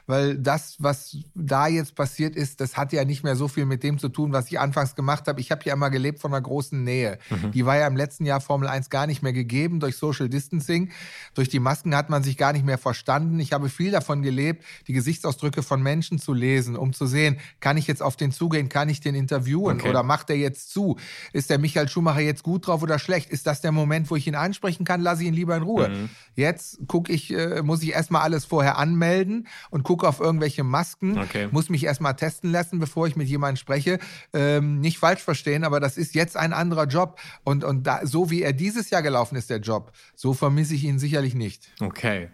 weil 0.07 0.39
das, 0.39 0.77
was 0.79 1.19
da 1.35 1.67
jetzt 1.67 1.97
passiert 1.97 2.35
ist, 2.35 2.63
das 2.63 2.79
hat 2.79 2.95
ja 2.95 3.05
nicht 3.05 3.23
mehr 3.25 3.37
so 3.37 3.47
viel 3.47 3.67
mit 3.67 3.83
dem 3.83 3.99
zu 3.99 4.09
tun, 4.09 4.33
was 4.33 4.47
ich 4.47 4.59
anfangs 4.59 4.95
gemacht 4.95 5.29
habe. 5.29 5.39
Ich 5.43 5.51
habe 5.51 5.61
ja 5.67 5.75
immer 5.75 5.91
gelebt 5.91 6.19
von 6.19 6.33
einer 6.33 6.41
großen 6.41 6.83
Nähe. 6.83 7.19
Mhm. 7.29 7.51
Die 7.51 7.67
war 7.67 7.77
ja 7.77 7.87
im 7.87 7.97
letzten 7.97 8.25
Jahr 8.25 8.41
Formel 8.41 8.67
1 8.67 8.89
gar 8.89 9.07
nicht 9.07 9.23
mehr 9.23 9.35
gegeben 9.35 9.81
durch 9.81 9.97
Social 9.97 10.31
Distancing. 10.31 10.93
Durch 11.35 11.51
die 11.51 11.61
Masken 11.61 11.95
hat 11.95 12.09
man 12.09 12.23
sich 12.23 12.39
gar 12.39 12.55
nicht 12.55 12.65
mehr 12.65 12.79
verstanden. 12.79 13.39
Ich 13.39 13.53
habe 13.53 13.69
viel 13.69 13.91
davon 13.91 14.23
gelebt, 14.23 14.65
die 14.89 14.95
Gesichtsausdrücke 14.95 15.63
von 15.63 15.83
Menschen 15.83 16.19
zu 16.19 16.33
lesen, 16.33 16.75
um 16.75 16.95
zu 16.95 17.05
sehen, 17.05 17.39
kann 17.61 17.77
ich 17.77 17.87
jetzt 17.87 18.03
auf 18.03 18.17
den 18.17 18.33
zugehen, 18.33 18.71
kann 18.71 18.89
ich 18.89 19.03
den 19.03 19.15
interviewen 19.15 19.81
okay. 19.81 19.91
oder 19.91 20.03
macht 20.03 20.31
er 20.31 20.37
jetzt 20.37 20.70
zu? 20.71 20.97
Ist 21.33 21.51
der 21.51 21.59
Michael 21.59 21.89
Schumacher 21.89 22.21
jetzt 22.21 22.43
gut 22.43 22.67
drauf 22.67 22.83
oder 22.83 22.99
schlecht? 22.99 23.31
Ist 23.31 23.47
das 23.47 23.61
der 23.61 23.73
Moment, 23.73 24.11
wo 24.11 24.17
ich 24.17 24.27
ihn 24.27 24.35
ansprechen 24.35 24.85
kann? 24.85 25.01
Lass 25.01 25.21
ich 25.21 25.27
ihn 25.27 25.35
lieber 25.35 25.57
in 25.57 25.63
Ruhe. 25.63 25.89
Mhm. 25.89 26.09
Jetzt 26.37 26.87
gucke 26.87 27.13
ich, 27.13 27.33
äh, 27.33 27.63
muss 27.63 27.83
ich 27.83 27.93
erstmal 27.93 28.23
alles 28.23 28.45
vorher 28.45 28.79
anmelden 28.79 29.49
und 29.71 29.83
gucke 29.83 30.09
auf 30.09 30.21
irgendwelche 30.21 30.65
Masken, 30.65 31.19
okay. 31.19 31.49
muss 31.51 31.69
mich 31.69 31.85
erstmal 31.85 32.17
testen 32.17 32.51
lassen, 32.51 32.79
bevor 32.79 33.07
ich 33.07 33.17
mit 33.17 33.29
jemandem 33.29 33.57
spreche. 33.57 33.99
Ähm, 34.33 34.81
nicht 34.81 34.99
falsch 34.99 35.23
verstehen, 35.23 35.65
aber 35.65 35.81
das 35.81 35.97
ist 35.97 36.15
jetzt 36.15 36.37
ein 36.37 36.53
anderer 36.53 36.87
Job. 36.87 37.21
Und, 37.45 37.65
und 37.65 37.85
da, 37.87 38.07
so 38.07 38.31
wie 38.31 38.43
er 38.43 38.53
dieses 38.53 38.91
Jahr 38.91 39.03
gelaufen 39.03 39.37
ist, 39.37 39.51
der 39.51 39.61
Job, 39.61 39.93
so 40.15 40.35
vermisse 40.35 40.75
ich 40.75 40.85
ihn 40.85 40.99
sicherlich 40.99 41.35
nicht. 41.35 41.73
Okay. 41.81 42.29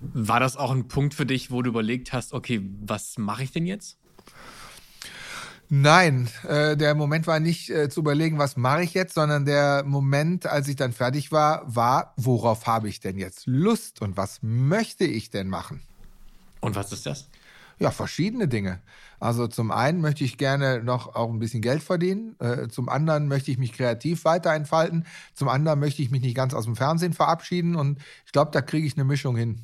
War 0.00 0.40
das 0.40 0.56
auch 0.56 0.72
ein 0.72 0.88
Punkt 0.88 1.14
für 1.14 1.26
dich, 1.26 1.50
wo 1.50 1.62
du 1.62 1.70
überlegt 1.70 2.12
hast, 2.12 2.32
okay, 2.32 2.60
was 2.80 3.18
mache 3.18 3.44
ich 3.44 3.52
denn 3.52 3.66
jetzt? 3.66 3.98
Nein, 5.74 6.28
äh, 6.46 6.76
der 6.76 6.94
Moment 6.94 7.26
war 7.26 7.40
nicht 7.40 7.70
äh, 7.70 7.88
zu 7.88 8.00
überlegen, 8.00 8.36
was 8.36 8.58
mache 8.58 8.82
ich 8.82 8.92
jetzt, 8.92 9.14
sondern 9.14 9.46
der 9.46 9.84
Moment, 9.86 10.44
als 10.44 10.68
ich 10.68 10.76
dann 10.76 10.92
fertig 10.92 11.32
war, 11.32 11.62
war, 11.64 12.12
worauf 12.18 12.66
habe 12.66 12.90
ich 12.90 13.00
denn 13.00 13.16
jetzt 13.16 13.46
Lust 13.46 14.02
und 14.02 14.18
was 14.18 14.40
möchte 14.42 15.04
ich 15.04 15.30
denn 15.30 15.48
machen? 15.48 15.80
Und 16.60 16.76
was 16.76 16.92
ist 16.92 17.06
das? 17.06 17.26
Ja, 17.78 17.90
verschiedene 17.90 18.48
Dinge. 18.48 18.82
Also 19.18 19.46
zum 19.46 19.70
einen 19.70 20.02
möchte 20.02 20.24
ich 20.24 20.36
gerne 20.36 20.82
noch 20.84 21.14
auch 21.14 21.30
ein 21.30 21.38
bisschen 21.38 21.62
Geld 21.62 21.82
verdienen, 21.82 22.36
äh, 22.38 22.68
zum 22.68 22.90
anderen 22.90 23.26
möchte 23.26 23.50
ich 23.50 23.56
mich 23.56 23.72
kreativ 23.72 24.26
weiter 24.26 24.52
entfalten, 24.52 25.06
zum 25.32 25.48
anderen 25.48 25.80
möchte 25.80 26.02
ich 26.02 26.10
mich 26.10 26.20
nicht 26.20 26.36
ganz 26.36 26.52
aus 26.52 26.66
dem 26.66 26.76
Fernsehen 26.76 27.14
verabschieden 27.14 27.76
und 27.76 27.98
ich 28.26 28.32
glaube, 28.32 28.50
da 28.50 28.60
kriege 28.60 28.86
ich 28.86 28.98
eine 28.98 29.04
Mischung 29.04 29.38
hin. 29.38 29.62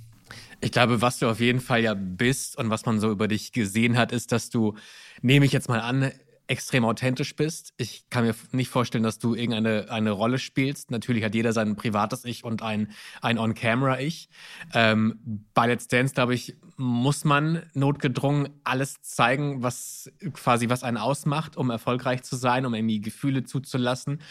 Ich 0.61 0.73
glaube, 0.73 1.01
was 1.03 1.19
du 1.19 1.29
auf 1.29 1.41
jeden 1.41 1.61
Fall 1.61 1.83
ja 1.83 1.95
bist 1.95 2.57
und 2.59 2.71
was 2.71 2.85
man 2.85 3.01
so 3.01 3.11
über 3.11 3.29
dich 3.29 3.53
gesehen 3.53 3.97
hat, 3.97 4.13
ist, 4.13 4.33
dass 4.33 4.51
du, 4.51 4.75
nehme 5.23 5.47
ich 5.47 5.53
jetzt 5.53 5.69
mal 5.69 5.81
an, 5.81 6.11
extrem 6.49 6.85
authentisch 6.85 7.37
bist. 7.37 7.75
Ich 7.77 8.09
kann 8.09 8.25
mir 8.25 8.35
nicht 8.53 8.71
vorstellen, 8.71 9.05
dass 9.05 9.19
du 9.19 9.35
irgendeine 9.35 9.91
eine 9.91 10.11
Rolle 10.11 10.39
spielst. 10.39 10.91
Natürlich 10.91 11.23
hat 11.23 11.35
jeder 11.35 11.53
sein 11.53 11.77
privates 11.77 12.25
Ich 12.25 12.43
und 12.43 12.63
ein, 12.63 12.91
ein 13.21 13.39
On-Camera-Ich. 13.39 14.31
Ähm, 14.73 15.47
bei 15.53 15.67
Let's 15.67 15.89
Dance, 15.89 16.15
glaube 16.15 16.35
ich, 16.35 16.57
muss 16.77 17.25
man 17.25 17.63
notgedrungen 17.75 18.49
alles 18.65 19.03
zeigen, 19.03 19.63
was 19.63 20.11
quasi 20.33 20.71
was 20.71 20.83
einen 20.83 20.97
ausmacht, 20.97 21.57
um 21.57 21.71
erfolgreich 21.71 22.23
zu 22.23 22.35
sein, 22.37 22.65
um 22.65 22.73
irgendwie 22.73 23.01
Gefühle 23.01 23.45
zuzulassen. 23.45 24.23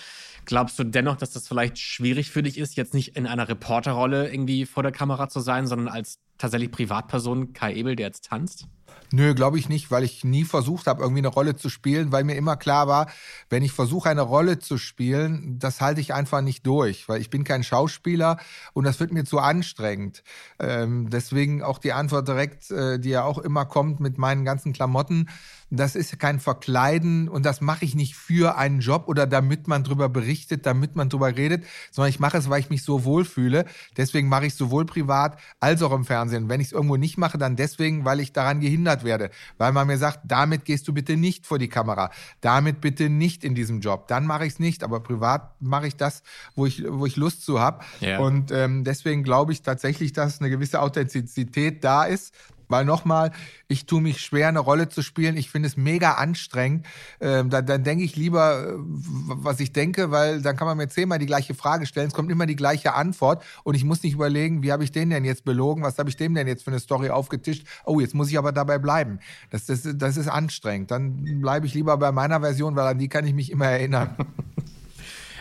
Glaubst 0.46 0.80
du 0.80 0.84
dennoch, 0.84 1.18
dass 1.18 1.32
das 1.32 1.48
vielleicht 1.48 1.78
schwierig 1.78 2.32
für 2.32 2.42
dich 2.42 2.58
ist, 2.58 2.76
jetzt 2.76 2.96
nicht 2.96 3.16
in 3.16 3.28
einer 3.28 3.48
Reporterrolle 3.48 4.32
irgendwie 4.32 4.66
vor 4.66 4.82
der 4.82 4.92
Kamera 4.92 5.30
zu 5.30 5.40
sein, 5.40 5.68
sondern 5.68 5.90
als 5.90 6.20
tatsächlich 6.38 6.72
Privatperson 6.72 7.53
Kai 7.53 7.74
Ebel, 7.74 7.96
der 7.96 8.08
jetzt 8.08 8.25
tanzt? 8.25 8.67
Nö, 9.12 9.34
glaube 9.34 9.58
ich 9.58 9.70
nicht, 9.70 9.89
weil 9.89 10.03
ich 10.03 10.25
nie 10.25 10.44
versucht 10.44 10.86
habe, 10.86 11.01
irgendwie 11.01 11.22
eine 11.22 11.29
Rolle 11.29 11.56
zu 11.56 11.70
spielen, 11.70 12.12
weil 12.12 12.25
mir 12.25 12.36
immer 12.36 12.58
klar 12.58 12.88
war, 12.88 13.08
wenn 13.50 13.63
ich 13.63 13.72
versuche, 13.72 14.10
eine 14.10 14.22
Rolle 14.22 14.60
zu 14.60 14.77
spielen, 14.77 15.60
das 15.60 15.79
halte 15.79 16.01
ich 16.01 16.13
einfach 16.13 16.41
nicht 16.41 16.65
durch, 16.67 17.08
weil 17.08 17.22
ich 17.22 17.29
bin 17.29 17.46
kein 17.46 17.63
Schauspieler 17.63 18.38
und 18.74 18.84
das 18.84 19.00
wird 19.00 19.13
mir 19.13 19.24
zu 19.24 19.39
anstrengend. 19.39 20.24
Ähm, 20.60 21.10
deswegen 21.10 21.63
auch 21.63 21.79
die 21.79 21.94
Antwort 21.94 22.27
direkt, 22.27 22.70
äh, 22.70 23.00
die 23.00 23.10
ja 23.10 23.24
auch 23.24 23.38
immer 23.38 23.65
kommt 23.65 24.01
mit 24.01 24.17
meinen 24.17 24.44
ganzen 24.44 24.74
Klamotten 24.74 25.27
das 25.70 25.96
ist 25.96 26.17
kein 26.17 26.39
Verkleiden 26.39 27.27
und 27.27 27.46
das 27.46 27.60
mache 27.60 27.84
ich 27.84 27.94
nicht 27.94 28.15
für 28.15 28.58
einen 28.58 28.79
Job 28.79 29.08
oder 29.08 29.27
damit 29.27 29.67
man 29.67 29.84
drüber 29.84 30.08
berichtet, 30.08 30.65
damit 30.65 30.96
man 30.96 31.10
drüber 31.10 31.36
redet, 31.36 31.65
sondern 31.91 32.10
ich 32.10 32.20
mache 32.20 32.38
es, 32.38 32.50
weil 32.50 32.62
ich 32.62 32.70
mich 32.70 32.84
so 32.84 33.03
wohlfühle. 33.03 33.65
Deswegen 33.98 34.29
mache 34.29 34.46
ich 34.46 34.53
es 34.53 34.58
sowohl 34.58 34.86
privat 34.86 35.38
als 35.60 35.82
auch 35.82 35.91
im 35.91 36.06
Fernsehen. 36.06 36.26
Wenn 36.31 36.62
ich 36.62 36.67
es 36.67 36.74
irgendwo 36.74 36.98
nicht 36.98 37.17
mache, 37.17 37.38
dann 37.38 37.55
deswegen, 37.55 38.05
weil 38.05 38.19
ich 38.19 38.34
daran 38.34 38.60
gehindert 38.60 39.03
werde, 39.03 39.29
weil 39.57 39.72
man 39.72 39.88
mir 39.88 39.98
sagt, 39.98 40.19
damit 40.24 40.65
gehst 40.65 40.88
du 40.88 40.93
bitte 40.93 41.17
nicht 41.17 41.46
vor 41.46 41.60
die 41.60 41.67
Kamera, 41.67 42.12
damit 42.41 42.81
bitte 42.81 43.10
nicht 43.10 43.43
in 43.43 43.55
diesem 43.55 43.81
Job. 43.81 44.07
Dann 44.07 44.25
mache 44.25 44.46
ich 44.46 44.53
es 44.53 44.60
nicht, 44.60 44.84
aber 44.84 45.00
privat 45.00 45.62
mache 45.62 45.88
ich 45.88 45.96
das, 45.96 46.24
wo 46.55 46.65
ich, 46.65 46.84
wo 46.88 47.05
ich 47.05 47.15
Lust 47.15 47.43
zu 47.43 47.60
habe. 47.60 47.84
Ja. 48.00 48.19
Und 48.19 48.51
ähm, 48.51 48.84
deswegen 48.84 49.24
glaube 49.24 49.51
ich 49.51 49.62
tatsächlich, 49.62 50.13
dass 50.13 50.39
eine 50.39 50.50
gewisse 50.50 50.81
Authentizität 50.81 51.84
da 51.84 52.03
ist. 52.03 52.34
Weil 52.68 52.86
nochmal, 52.86 53.32
ich 53.68 53.86
tue 53.86 54.02
mich 54.02 54.20
schwer, 54.20 54.48
eine 54.48 54.60
Rolle 54.60 54.90
zu 54.90 55.02
spielen. 55.02 55.38
Ich 55.38 55.50
finde 55.50 55.68
es 55.68 55.78
mega 55.78 56.14
anstrengend. 56.14 56.86
Ähm, 57.22 57.50
dann 57.50 57.66
dann 57.66 57.84
denke 57.84 58.04
ich 58.04 58.16
lieber, 58.16 58.68
äh, 58.68 58.74
was 58.78 59.60
ich 59.60 59.72
denke, 59.72 60.12
weil 60.12 60.42
dann 60.42 60.56
kann 60.56 60.68
man 60.68 60.78
mir 60.78 60.88
zehnmal 60.88 61.20
die 61.20 61.26
gleiche 61.26 61.54
Frage 61.54 61.86
stellen. 61.86 62.08
Es 62.08 62.14
kommt 62.14 62.32
immer 62.32 62.46
die 62.46 62.56
gleiche 62.56 62.94
Antwort 62.94 63.44
und 63.64 63.76
ich 63.76 63.84
muss 63.84 64.04
nicht 64.04 64.14
überlegen, 64.14 64.64
wie 64.64 64.72
habe 64.72 64.84
ich 64.84 64.92
den 64.92 65.10
denn 65.10 65.26
jetzt 65.26 65.46
belogen? 65.46 65.84
Was 65.84 65.98
habe 66.00 66.10
ich 66.10 66.18
dem 66.18 66.34
denn 66.34 66.48
jetzt 66.48 66.64
für 66.64 66.72
eine 66.72 66.80
Story 66.80 67.10
aufgetischt? 67.10 67.68
Oh, 67.86 68.00
jetzt 68.00 68.16
muss 68.16 68.30
ich 68.30 68.38
aber 68.38 68.52
dabei 68.52 68.80
bleiben. 68.80 69.20
Das, 69.50 69.66
das, 69.66 69.88
das 69.96 70.18
ist 70.18 70.28
anstrengend. 70.28 70.92
Dann 70.92 71.42
bleibe 71.42 71.66
ich 71.68 71.74
lieber 71.74 71.98
bei 71.98 72.12
meiner 72.12 72.40
Version, 72.40 72.76
weil 72.76 72.88
an 72.88 73.00
die 73.00 73.10
kann 73.10 73.26
ich 73.26 73.34
mich 73.34 73.52
immer 73.52 73.68
erinnern. 73.68 74.16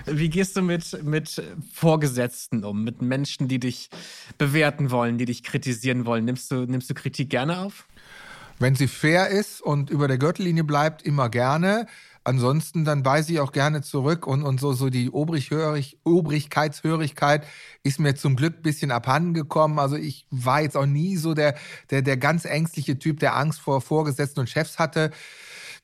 Wie 0.07 0.29
gehst 0.29 0.57
du 0.57 0.63
mit, 0.63 1.03
mit 1.03 1.43
Vorgesetzten 1.73 2.65
um, 2.65 2.85
mit 2.85 3.03
Menschen, 3.03 3.49
die 3.49 3.59
dich 3.59 3.91
bewerten 4.39 4.93
wollen, 4.93 5.19
die 5.19 5.25
dich 5.25 5.43
kritisieren 5.43 6.07
wollen? 6.07 6.25
Nimmst 6.25 6.51
du, 6.51 6.65
nimmst 6.65 6.89
du 6.89 6.95
Kritik 6.95 7.29
gerne 7.29 7.59
auf? 7.59 7.87
Wenn 8.59 8.77
sie 8.77 8.87
fair 8.87 9.29
ist 9.29 9.61
und 9.61 9.91
über 9.91 10.07
der 10.09 10.19
Gürtellinie 10.19 10.65
bleibt, 10.65 11.03
immer 11.03 11.29
gerne. 11.29 11.87
Ansonsten 12.23 12.85
dann 12.85 13.03
beiße 13.03 13.33
ich 13.33 13.41
auch 13.41 13.53
gerne 13.53 13.83
zurück 13.83 14.27
und, 14.27 14.43
und 14.43 14.59
so, 14.59 14.73
so 14.73 14.91
die 14.91 15.11
Obrighörig, 15.11 15.99
Obrigkeitshörigkeit 16.03 17.47
ist 17.83 18.01
mir 18.01 18.15
zum 18.15 18.35
Glück 18.35 18.57
ein 18.57 18.63
bisschen 18.63 18.91
abhanden 18.91 19.35
gekommen. 19.35 19.79
Also 19.79 19.97
ich 19.97 20.27
war 20.31 20.61
jetzt 20.61 20.77
auch 20.77 20.87
nie 20.87 21.17
so 21.17 21.35
der, 21.35 21.55
der, 21.91 22.03
der 22.03 22.17
ganz 22.17 22.45
ängstliche 22.45 22.99
Typ, 22.99 23.21
der 23.21 23.37
Angst 23.37 23.61
vor 23.61 23.81
Vorgesetzten 23.81 24.41
und 24.41 24.49
Chefs 24.49 24.79
hatte 24.79 25.11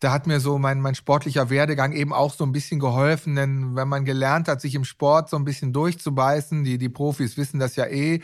da 0.03 0.13
hat 0.13 0.27
mir 0.27 0.41
so 0.41 0.59
mein, 0.59 0.81
mein 0.81 0.97
sportlicher 0.97 1.49
Werdegang 1.49 1.93
eben 1.93 2.13
auch 2.13 2.35
so 2.35 2.45
ein 2.45 2.51
bisschen 2.51 2.81
geholfen, 2.81 3.37
denn 3.37 3.77
wenn 3.77 3.87
man 3.87 4.05
gelernt 4.05 4.49
hat, 4.49 4.61
sich 4.61 4.75
im 4.75 4.85
Sport 4.85 5.31
so 5.31 5.37
ein 5.37 5.45
bisschen 5.45 5.73
durchzubeißen, 5.73 6.65
die, 6.65 6.77
die 6.77 6.89
Profis 6.89 7.37
wissen 7.37 7.61
das 7.61 7.77
ja 7.77 7.87
eh, 7.87 8.21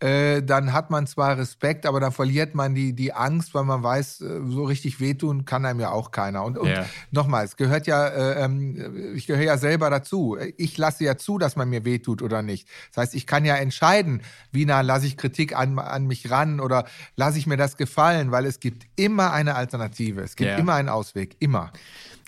äh, 0.00 0.42
dann 0.42 0.74
hat 0.74 0.90
man 0.90 1.06
zwar 1.06 1.38
Respekt, 1.38 1.86
aber 1.86 2.00
dann 2.00 2.12
verliert 2.12 2.54
man 2.54 2.74
die, 2.74 2.92
die 2.92 3.14
Angst, 3.14 3.54
weil 3.54 3.64
man 3.64 3.82
weiß, 3.82 4.20
äh, 4.20 4.40
so 4.46 4.64
richtig 4.64 5.00
wehtun 5.00 5.46
kann 5.46 5.64
einem 5.64 5.80
ja 5.80 5.90
auch 5.90 6.10
keiner. 6.10 6.44
Und, 6.44 6.58
und 6.58 6.68
ja. 6.68 6.84
nochmal, 7.10 7.46
es 7.46 7.56
gehört 7.56 7.86
ja, 7.86 8.06
äh, 8.06 8.44
ähm, 8.44 9.14
ich 9.14 9.26
gehöre 9.26 9.44
ja 9.44 9.56
selber 9.56 9.88
dazu. 9.88 10.36
Ich 10.58 10.76
lasse 10.76 11.04
ja 11.04 11.16
zu, 11.16 11.38
dass 11.38 11.56
man 11.56 11.70
mir 11.70 11.86
wehtut 11.86 12.20
oder 12.20 12.42
nicht. 12.42 12.68
Das 12.90 13.04
heißt, 13.04 13.14
ich 13.14 13.26
kann 13.26 13.46
ja 13.46 13.56
entscheiden, 13.56 14.20
wie 14.52 14.66
nah 14.66 14.82
lasse 14.82 15.06
ich 15.06 15.16
Kritik 15.16 15.56
an, 15.56 15.78
an 15.78 16.06
mich 16.06 16.30
ran 16.30 16.60
oder 16.60 16.84
lasse 17.16 17.38
ich 17.38 17.46
mir 17.46 17.56
das 17.56 17.78
gefallen, 17.78 18.30
weil 18.30 18.44
es 18.44 18.60
gibt 18.60 18.86
immer 18.96 19.32
eine 19.32 19.54
Alternative. 19.54 20.20
Es 20.20 20.36
gibt 20.36 20.50
ja. 20.50 20.56
immer 20.58 20.74
einen 20.74 20.90
Ausweg, 20.90 21.36
immer. 21.38 21.72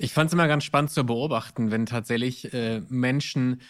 Ich 0.01 0.15
fand 0.15 0.29
es 0.29 0.33
immer 0.33 0.49
ganz 0.49 0.65
spannend 0.65 0.91
zu 0.91 1.05
beobachten, 1.05 1.71
wenn 1.71 1.85
tatsächlich 1.85 2.55
äh, 2.55 2.83
Menschen 2.89 3.61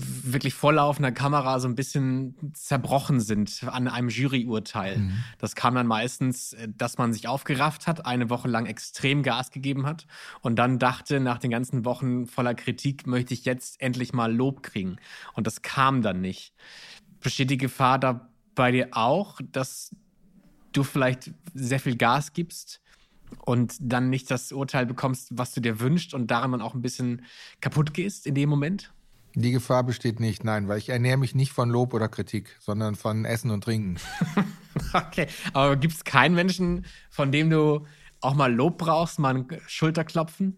wirklich 0.00 0.54
vor 0.54 0.72
laufender 0.72 1.12
Kamera 1.12 1.58
so 1.58 1.68
ein 1.68 1.74
bisschen 1.74 2.52
zerbrochen 2.54 3.20
sind 3.20 3.64
an 3.66 3.88
einem 3.88 4.08
Juryurteil. 4.08 4.98
Mhm. 4.98 5.24
Das 5.38 5.54
kam 5.54 5.74
dann 5.74 5.86
meistens, 5.86 6.52
äh, 6.52 6.68
dass 6.76 6.98
man 6.98 7.12
sich 7.12 7.28
aufgerafft 7.28 7.86
hat, 7.86 8.06
eine 8.06 8.30
Woche 8.30 8.48
lang 8.48 8.66
extrem 8.66 9.22
Gas 9.22 9.50
gegeben 9.50 9.86
hat 9.86 10.06
und 10.40 10.56
dann 10.56 10.78
dachte, 10.78 11.20
nach 11.20 11.38
den 11.38 11.50
ganzen 11.50 11.84
Wochen 11.84 12.26
voller 12.26 12.54
Kritik 12.54 13.06
möchte 13.06 13.34
ich 13.34 13.44
jetzt 13.44 13.80
endlich 13.80 14.12
mal 14.12 14.32
Lob 14.32 14.62
kriegen. 14.62 14.96
Und 15.34 15.46
das 15.46 15.62
kam 15.62 16.02
dann 16.02 16.20
nicht. 16.20 16.52
Besteht 17.20 17.50
die 17.50 17.58
Gefahr 17.58 17.98
da 17.98 18.28
bei 18.54 18.70
dir 18.70 18.88
auch, 18.92 19.40
dass 19.52 19.94
du 20.72 20.84
vielleicht 20.84 21.32
sehr 21.54 21.80
viel 21.80 21.96
Gas 21.96 22.32
gibst? 22.32 22.80
und 23.44 23.76
dann 23.78 24.08
nicht 24.08 24.30
das 24.30 24.52
Urteil 24.52 24.86
bekommst, 24.86 25.36
was 25.36 25.52
du 25.52 25.60
dir 25.60 25.80
wünschst 25.80 26.14
und 26.14 26.30
daran 26.30 26.52
dann 26.52 26.62
auch 26.62 26.72
ein 26.72 26.80
bisschen 26.80 27.26
kaputt 27.60 27.92
gehst 27.92 28.26
in 28.26 28.34
dem 28.34 28.48
Moment? 28.48 28.90
Die 29.34 29.52
Gefahr 29.52 29.84
besteht 29.84 30.20
nicht, 30.20 30.44
nein, 30.44 30.68
weil 30.68 30.78
ich 30.78 30.88
ernähre 30.88 31.18
mich 31.18 31.34
nicht 31.34 31.52
von 31.52 31.70
Lob 31.70 31.94
oder 31.94 32.08
Kritik, 32.08 32.56
sondern 32.60 32.96
von 32.96 33.24
Essen 33.24 33.50
und 33.50 33.62
Trinken. 33.62 33.98
okay, 34.92 35.26
aber 35.52 35.76
gibt 35.76 35.94
es 35.94 36.04
keinen 36.04 36.34
Menschen, 36.34 36.86
von 37.10 37.30
dem 37.30 37.50
du 37.50 37.86
auch 38.20 38.34
mal 38.34 38.52
Lob 38.52 38.78
brauchst, 38.78 39.18
mal 39.18 39.36
ein 39.36 39.46
Schulterklopfen? 39.66 40.56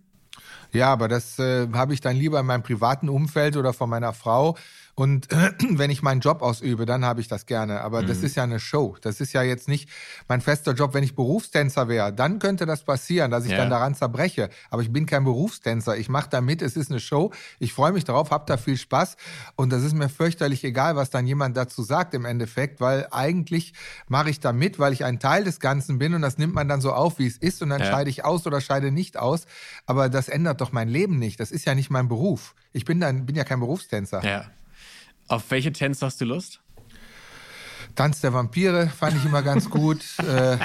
Ja, 0.72 0.92
aber 0.92 1.08
das 1.08 1.38
äh, 1.38 1.68
habe 1.72 1.94
ich 1.94 2.00
dann 2.00 2.16
lieber 2.16 2.40
in 2.40 2.46
meinem 2.46 2.62
privaten 2.62 3.08
Umfeld 3.08 3.56
oder 3.56 3.72
von 3.72 3.90
meiner 3.90 4.12
Frau, 4.12 4.56
und 5.00 5.32
äh, 5.32 5.52
wenn 5.70 5.88
ich 5.88 6.02
meinen 6.02 6.20
Job 6.20 6.42
ausübe, 6.42 6.84
dann 6.84 7.06
habe 7.06 7.22
ich 7.22 7.28
das 7.28 7.46
gerne. 7.46 7.80
Aber 7.80 8.02
mhm. 8.02 8.08
das 8.08 8.22
ist 8.22 8.36
ja 8.36 8.42
eine 8.42 8.60
Show. 8.60 8.98
Das 9.00 9.22
ist 9.22 9.32
ja 9.32 9.42
jetzt 9.42 9.66
nicht 9.66 9.88
mein 10.28 10.42
fester 10.42 10.74
Job. 10.74 10.92
Wenn 10.92 11.02
ich 11.02 11.14
Berufstänzer 11.14 11.88
wäre, 11.88 12.12
dann 12.12 12.38
könnte 12.38 12.66
das 12.66 12.84
passieren, 12.84 13.30
dass 13.30 13.46
ich 13.46 13.52
ja. 13.52 13.56
dann 13.56 13.70
daran 13.70 13.94
zerbreche. 13.94 14.50
Aber 14.68 14.82
ich 14.82 14.92
bin 14.92 15.06
kein 15.06 15.24
Berufstänzer. 15.24 15.96
Ich 15.96 16.10
mache 16.10 16.28
da 16.28 16.42
mit. 16.42 16.60
Es 16.60 16.76
ist 16.76 16.90
eine 16.90 17.00
Show. 17.00 17.32
Ich 17.58 17.72
freue 17.72 17.92
mich 17.92 18.04
darauf, 18.04 18.30
habe 18.30 18.44
da 18.46 18.58
viel 18.58 18.76
Spaß. 18.76 19.16
Und 19.56 19.72
das 19.72 19.84
ist 19.84 19.94
mir 19.94 20.10
fürchterlich 20.10 20.64
egal, 20.64 20.96
was 20.96 21.08
dann 21.08 21.26
jemand 21.26 21.56
dazu 21.56 21.82
sagt 21.82 22.12
im 22.12 22.26
Endeffekt, 22.26 22.82
weil 22.82 23.08
eigentlich 23.10 23.72
mache 24.06 24.28
ich 24.28 24.40
da 24.40 24.52
mit, 24.52 24.78
weil 24.78 24.92
ich 24.92 25.06
ein 25.06 25.18
Teil 25.18 25.44
des 25.44 25.60
Ganzen 25.60 25.98
bin 25.98 26.12
und 26.12 26.20
das 26.20 26.36
nimmt 26.36 26.52
man 26.52 26.68
dann 26.68 26.82
so 26.82 26.92
auf, 26.92 27.18
wie 27.18 27.26
es 27.26 27.38
ist. 27.38 27.62
Und 27.62 27.70
dann 27.70 27.80
ja. 27.80 27.86
scheide 27.86 28.10
ich 28.10 28.26
aus 28.26 28.46
oder 28.46 28.60
scheide 28.60 28.90
nicht 28.90 29.16
aus. 29.16 29.46
Aber 29.86 30.10
das 30.10 30.28
ändert 30.28 30.60
doch 30.60 30.72
mein 30.72 30.90
Leben 30.90 31.18
nicht. 31.18 31.40
Das 31.40 31.50
ist 31.50 31.64
ja 31.64 31.74
nicht 31.74 31.88
mein 31.88 32.06
Beruf. 32.06 32.54
Ich 32.74 32.84
bin, 32.84 33.00
dann, 33.00 33.24
bin 33.24 33.34
ja 33.34 33.44
kein 33.44 33.60
Berufstänzer. 33.60 34.22
Ja. 34.22 34.44
Auf 35.30 35.48
welche 35.52 35.72
Tänze 35.72 36.06
hast 36.06 36.20
du 36.20 36.24
Lust? 36.24 36.58
Tanz 37.94 38.20
der 38.20 38.32
Vampire 38.32 38.88
fand 38.88 39.16
ich 39.16 39.24
immer 39.24 39.42
ganz 39.42 39.70
gut. 39.70 40.00
äh, 40.18 40.56
ja. 40.56 40.58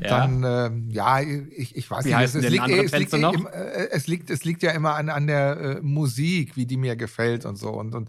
Dann, 0.00 0.44
äh, 0.44 0.70
ja, 0.92 1.20
ich, 1.20 1.74
ich 1.74 1.90
weiß 1.90 2.04
wie 2.04 2.14
nicht. 2.14 2.20
Es, 2.20 2.36
es, 2.36 2.48
liegt, 2.48 2.68
es, 2.68 2.92
liegt, 2.92 3.12
noch? 3.14 3.34
Äh, 3.46 3.88
es, 3.90 4.06
liegt, 4.06 4.30
es 4.30 4.44
liegt 4.44 4.62
ja 4.62 4.70
immer 4.70 4.94
an, 4.94 5.08
an 5.08 5.26
der 5.26 5.56
äh, 5.60 5.80
Musik, 5.82 6.56
wie 6.56 6.64
die 6.64 6.76
mir 6.76 6.94
gefällt 6.94 7.44
und 7.44 7.56
so. 7.56 7.70
Und, 7.70 7.96
und 7.96 8.08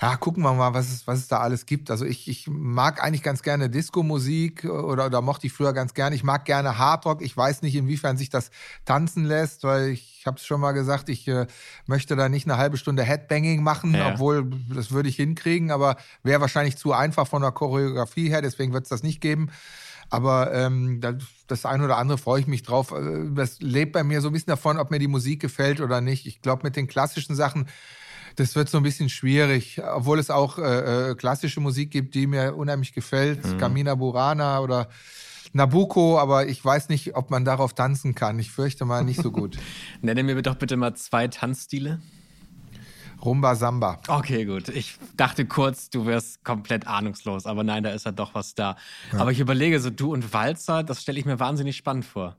ja, 0.00 0.16
gucken 0.16 0.44
wir 0.44 0.54
mal, 0.54 0.74
was 0.74 0.92
es, 0.92 1.06
was 1.08 1.18
es 1.18 1.28
da 1.28 1.38
alles 1.38 1.66
gibt. 1.66 1.90
Also 1.90 2.04
ich, 2.04 2.28
ich 2.28 2.46
mag 2.48 3.02
eigentlich 3.02 3.24
ganz 3.24 3.42
gerne 3.42 3.68
Disco-Musik 3.68 4.64
oder, 4.64 5.06
oder 5.06 5.20
mochte 5.22 5.48
ich 5.48 5.52
früher 5.52 5.72
ganz 5.72 5.92
gerne. 5.92 6.14
Ich 6.14 6.22
mag 6.22 6.44
gerne 6.44 6.78
Hardrock. 6.78 7.20
Ich 7.20 7.36
weiß 7.36 7.62
nicht, 7.62 7.74
inwiefern 7.74 8.16
sich 8.16 8.30
das 8.30 8.50
tanzen 8.84 9.24
lässt, 9.24 9.64
weil 9.64 9.88
ich 9.88 10.22
habe 10.24 10.36
es 10.36 10.46
schon 10.46 10.60
mal 10.60 10.70
gesagt, 10.70 11.08
ich 11.08 11.26
äh, 11.26 11.48
möchte 11.86 12.14
da 12.14 12.28
nicht 12.28 12.46
eine 12.46 12.58
halbe 12.58 12.76
Stunde 12.76 13.02
Headbanging 13.02 13.62
machen, 13.62 13.92
ja. 13.92 14.12
obwohl 14.12 14.48
das 14.72 14.92
würde 14.92 15.08
ich 15.08 15.16
hinkriegen, 15.16 15.72
aber 15.72 15.96
wäre 16.22 16.40
wahrscheinlich 16.40 16.76
zu 16.76 16.92
einfach 16.92 17.26
von 17.26 17.42
der 17.42 17.50
Choreografie 17.50 18.28
her, 18.28 18.40
deswegen 18.40 18.72
wird 18.72 18.84
es 18.84 18.90
das 18.90 19.02
nicht 19.02 19.20
geben. 19.20 19.50
Aber 20.10 20.54
ähm, 20.54 21.00
das, 21.00 21.16
das 21.48 21.66
eine 21.66 21.84
oder 21.84 21.98
andere 21.98 22.18
freue 22.18 22.40
ich 22.40 22.46
mich 22.46 22.62
drauf. 22.62 22.92
Äh, 22.92 23.30
das 23.34 23.60
lebt 23.60 23.92
bei 23.92 24.04
mir 24.04 24.20
so 24.20 24.28
ein 24.28 24.32
bisschen 24.32 24.50
davon, 24.50 24.78
ob 24.78 24.92
mir 24.92 25.00
die 25.00 25.08
Musik 25.08 25.40
gefällt 25.40 25.80
oder 25.80 26.00
nicht. 26.00 26.26
Ich 26.26 26.40
glaube, 26.40 26.62
mit 26.62 26.76
den 26.76 26.86
klassischen 26.86 27.34
Sachen 27.34 27.66
das 28.38 28.54
wird 28.54 28.68
so 28.68 28.76
ein 28.76 28.84
bisschen 28.84 29.08
schwierig, 29.08 29.80
obwohl 29.82 30.20
es 30.20 30.30
auch 30.30 30.58
äh, 30.58 31.10
äh, 31.10 31.14
klassische 31.16 31.60
Musik 31.60 31.90
gibt, 31.90 32.14
die 32.14 32.28
mir 32.28 32.54
unheimlich 32.54 32.92
gefällt. 32.92 33.44
Mhm. 33.44 33.58
Camina 33.58 33.96
Burana 33.96 34.60
oder 34.60 34.88
Nabucco, 35.52 36.20
aber 36.20 36.46
ich 36.46 36.64
weiß 36.64 36.88
nicht, 36.88 37.16
ob 37.16 37.30
man 37.30 37.44
darauf 37.44 37.74
tanzen 37.74 38.14
kann. 38.14 38.38
Ich 38.38 38.52
fürchte 38.52 38.84
mal 38.84 39.02
nicht 39.02 39.20
so 39.20 39.32
gut. 39.32 39.58
Nenne 40.02 40.22
mir 40.22 40.40
doch 40.40 40.54
bitte 40.54 40.76
mal 40.76 40.94
zwei 40.94 41.26
Tanzstile. 41.26 42.00
Rumba 43.24 43.56
Samba. 43.56 43.98
Okay, 44.06 44.44
gut. 44.44 44.68
Ich 44.68 44.96
dachte 45.16 45.44
kurz, 45.44 45.90
du 45.90 46.06
wärst 46.06 46.44
komplett 46.44 46.86
ahnungslos, 46.86 47.46
aber 47.46 47.64
nein, 47.64 47.82
da 47.82 47.90
ist 47.90 48.06
ja 48.06 48.12
doch 48.12 48.34
was 48.34 48.54
da. 48.54 48.76
Ja. 49.12 49.18
Aber 49.18 49.32
ich 49.32 49.40
überlege, 49.40 49.80
so 49.80 49.90
du 49.90 50.12
und 50.12 50.32
Walzer, 50.32 50.84
das 50.84 51.02
stelle 51.02 51.18
ich 51.18 51.24
mir 51.24 51.40
wahnsinnig 51.40 51.76
spannend 51.76 52.04
vor. 52.04 52.36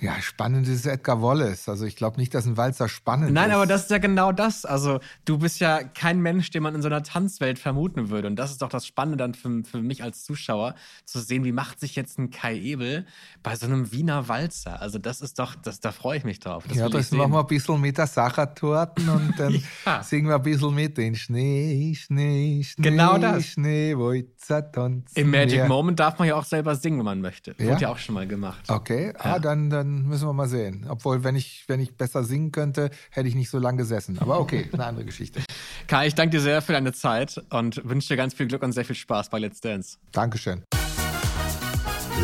Ja, 0.00 0.20
spannend 0.20 0.68
ist 0.68 0.86
Edgar 0.86 1.20
Wallace. 1.22 1.68
Also 1.68 1.84
ich 1.84 1.96
glaube 1.96 2.18
nicht, 2.18 2.34
dass 2.34 2.46
ein 2.46 2.56
Walzer 2.56 2.88
spannend 2.88 3.32
Nein, 3.32 3.50
ist. 3.50 3.56
aber 3.56 3.66
das 3.66 3.82
ist 3.82 3.90
ja 3.90 3.98
genau 3.98 4.32
das. 4.32 4.64
Also 4.64 5.00
du 5.24 5.38
bist 5.38 5.60
ja 5.60 5.82
kein 5.82 6.20
Mensch, 6.20 6.50
den 6.50 6.62
man 6.62 6.74
in 6.74 6.82
so 6.82 6.88
einer 6.88 7.02
Tanzwelt 7.02 7.58
vermuten 7.58 8.08
würde. 8.10 8.28
Und 8.28 8.36
das 8.36 8.50
ist 8.50 8.62
doch 8.62 8.68
das 8.68 8.86
Spannende 8.86 9.16
dann 9.18 9.34
für, 9.34 9.62
für 9.64 9.82
mich 9.82 10.02
als 10.02 10.24
Zuschauer, 10.24 10.74
zu 11.04 11.20
sehen, 11.20 11.44
wie 11.44 11.52
macht 11.52 11.80
sich 11.80 11.96
jetzt 11.96 12.18
ein 12.18 12.30
Kai 12.30 12.56
Ebel 12.56 13.06
bei 13.42 13.56
so 13.56 13.66
einem 13.66 13.92
Wiener 13.92 14.28
Walzer. 14.28 14.80
Also 14.80 14.98
das 14.98 15.20
ist 15.20 15.38
doch, 15.38 15.54
das, 15.56 15.80
da 15.80 15.92
freue 15.92 16.18
ich 16.18 16.24
mich 16.24 16.40
drauf. 16.40 16.64
Das 16.68 16.76
ja, 16.76 16.88
das 16.88 17.10
machen 17.12 17.32
wir 17.32 17.40
ein 17.40 17.46
bisschen 17.46 17.80
mit 17.80 17.98
der 17.98 18.06
Sachertorten 18.06 19.08
und 19.08 19.34
dann 19.38 19.62
Ja. 19.84 20.02
singen 20.02 20.28
wir 20.28 20.36
ein 20.36 20.42
bisschen 20.42 20.74
mit 20.74 20.96
den 20.96 21.14
Schnee, 21.14 21.94
Schnee, 21.94 22.62
Schnee, 22.64 22.82
Genau 22.90 23.18
das. 23.18 23.46
Schnee, 23.46 23.94
Walzer 23.96 24.70
tanzen. 24.70 25.18
Im 25.18 25.30
Magic 25.30 25.58
wir. 25.60 25.66
Moment 25.66 25.98
darf 26.00 26.18
man 26.18 26.28
ja 26.28 26.36
auch 26.36 26.44
selber 26.44 26.74
singen, 26.76 26.98
wenn 26.98 27.04
man 27.04 27.20
möchte. 27.20 27.54
Ja? 27.58 27.66
Wurde 27.70 27.80
ja 27.82 27.88
auch 27.90 27.98
schon 27.98 28.14
mal 28.14 28.26
gemacht. 28.26 28.64
Okay, 28.68 29.08
Ja. 29.08 29.34
ah, 29.34 29.38
dann, 29.38 29.70
dann 29.88 30.08
müssen 30.08 30.26
wir 30.28 30.32
mal 30.32 30.48
sehen. 30.48 30.86
Obwohl, 30.88 31.24
wenn 31.24 31.36
ich, 31.36 31.64
wenn 31.66 31.80
ich 31.80 31.96
besser 31.96 32.24
singen 32.24 32.52
könnte, 32.52 32.90
hätte 33.10 33.28
ich 33.28 33.34
nicht 33.34 33.50
so 33.50 33.58
lange 33.58 33.78
gesessen. 33.78 34.18
Aber 34.18 34.40
okay, 34.40 34.68
eine 34.72 34.84
andere 34.84 35.04
Geschichte. 35.04 35.40
Kai, 35.86 36.08
ich 36.08 36.14
danke 36.14 36.36
dir 36.36 36.42
sehr 36.42 36.62
für 36.62 36.72
deine 36.72 36.92
Zeit 36.92 37.42
und 37.50 37.82
wünsche 37.88 38.08
dir 38.08 38.16
ganz 38.16 38.34
viel 38.34 38.46
Glück 38.46 38.62
und 38.62 38.72
sehr 38.72 38.84
viel 38.84 38.96
Spaß 38.96 39.30
bei 39.30 39.38
Let's 39.38 39.60
Dance. 39.60 39.98
Dankeschön. 40.12 40.62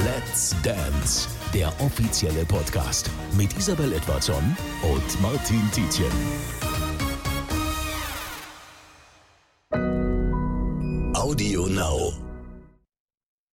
Let's 0.05 0.55
Dance, 0.63 1.29
der 1.53 1.69
offizielle 1.81 2.45
Podcast 2.45 3.11
mit 3.37 3.57
Isabel 3.57 3.93
Edwardson 3.93 4.57
und 4.83 5.23
Martin 5.23 5.63
Tietjen. 5.73 6.11
Audio 11.15 11.67
Now. 11.69 12.24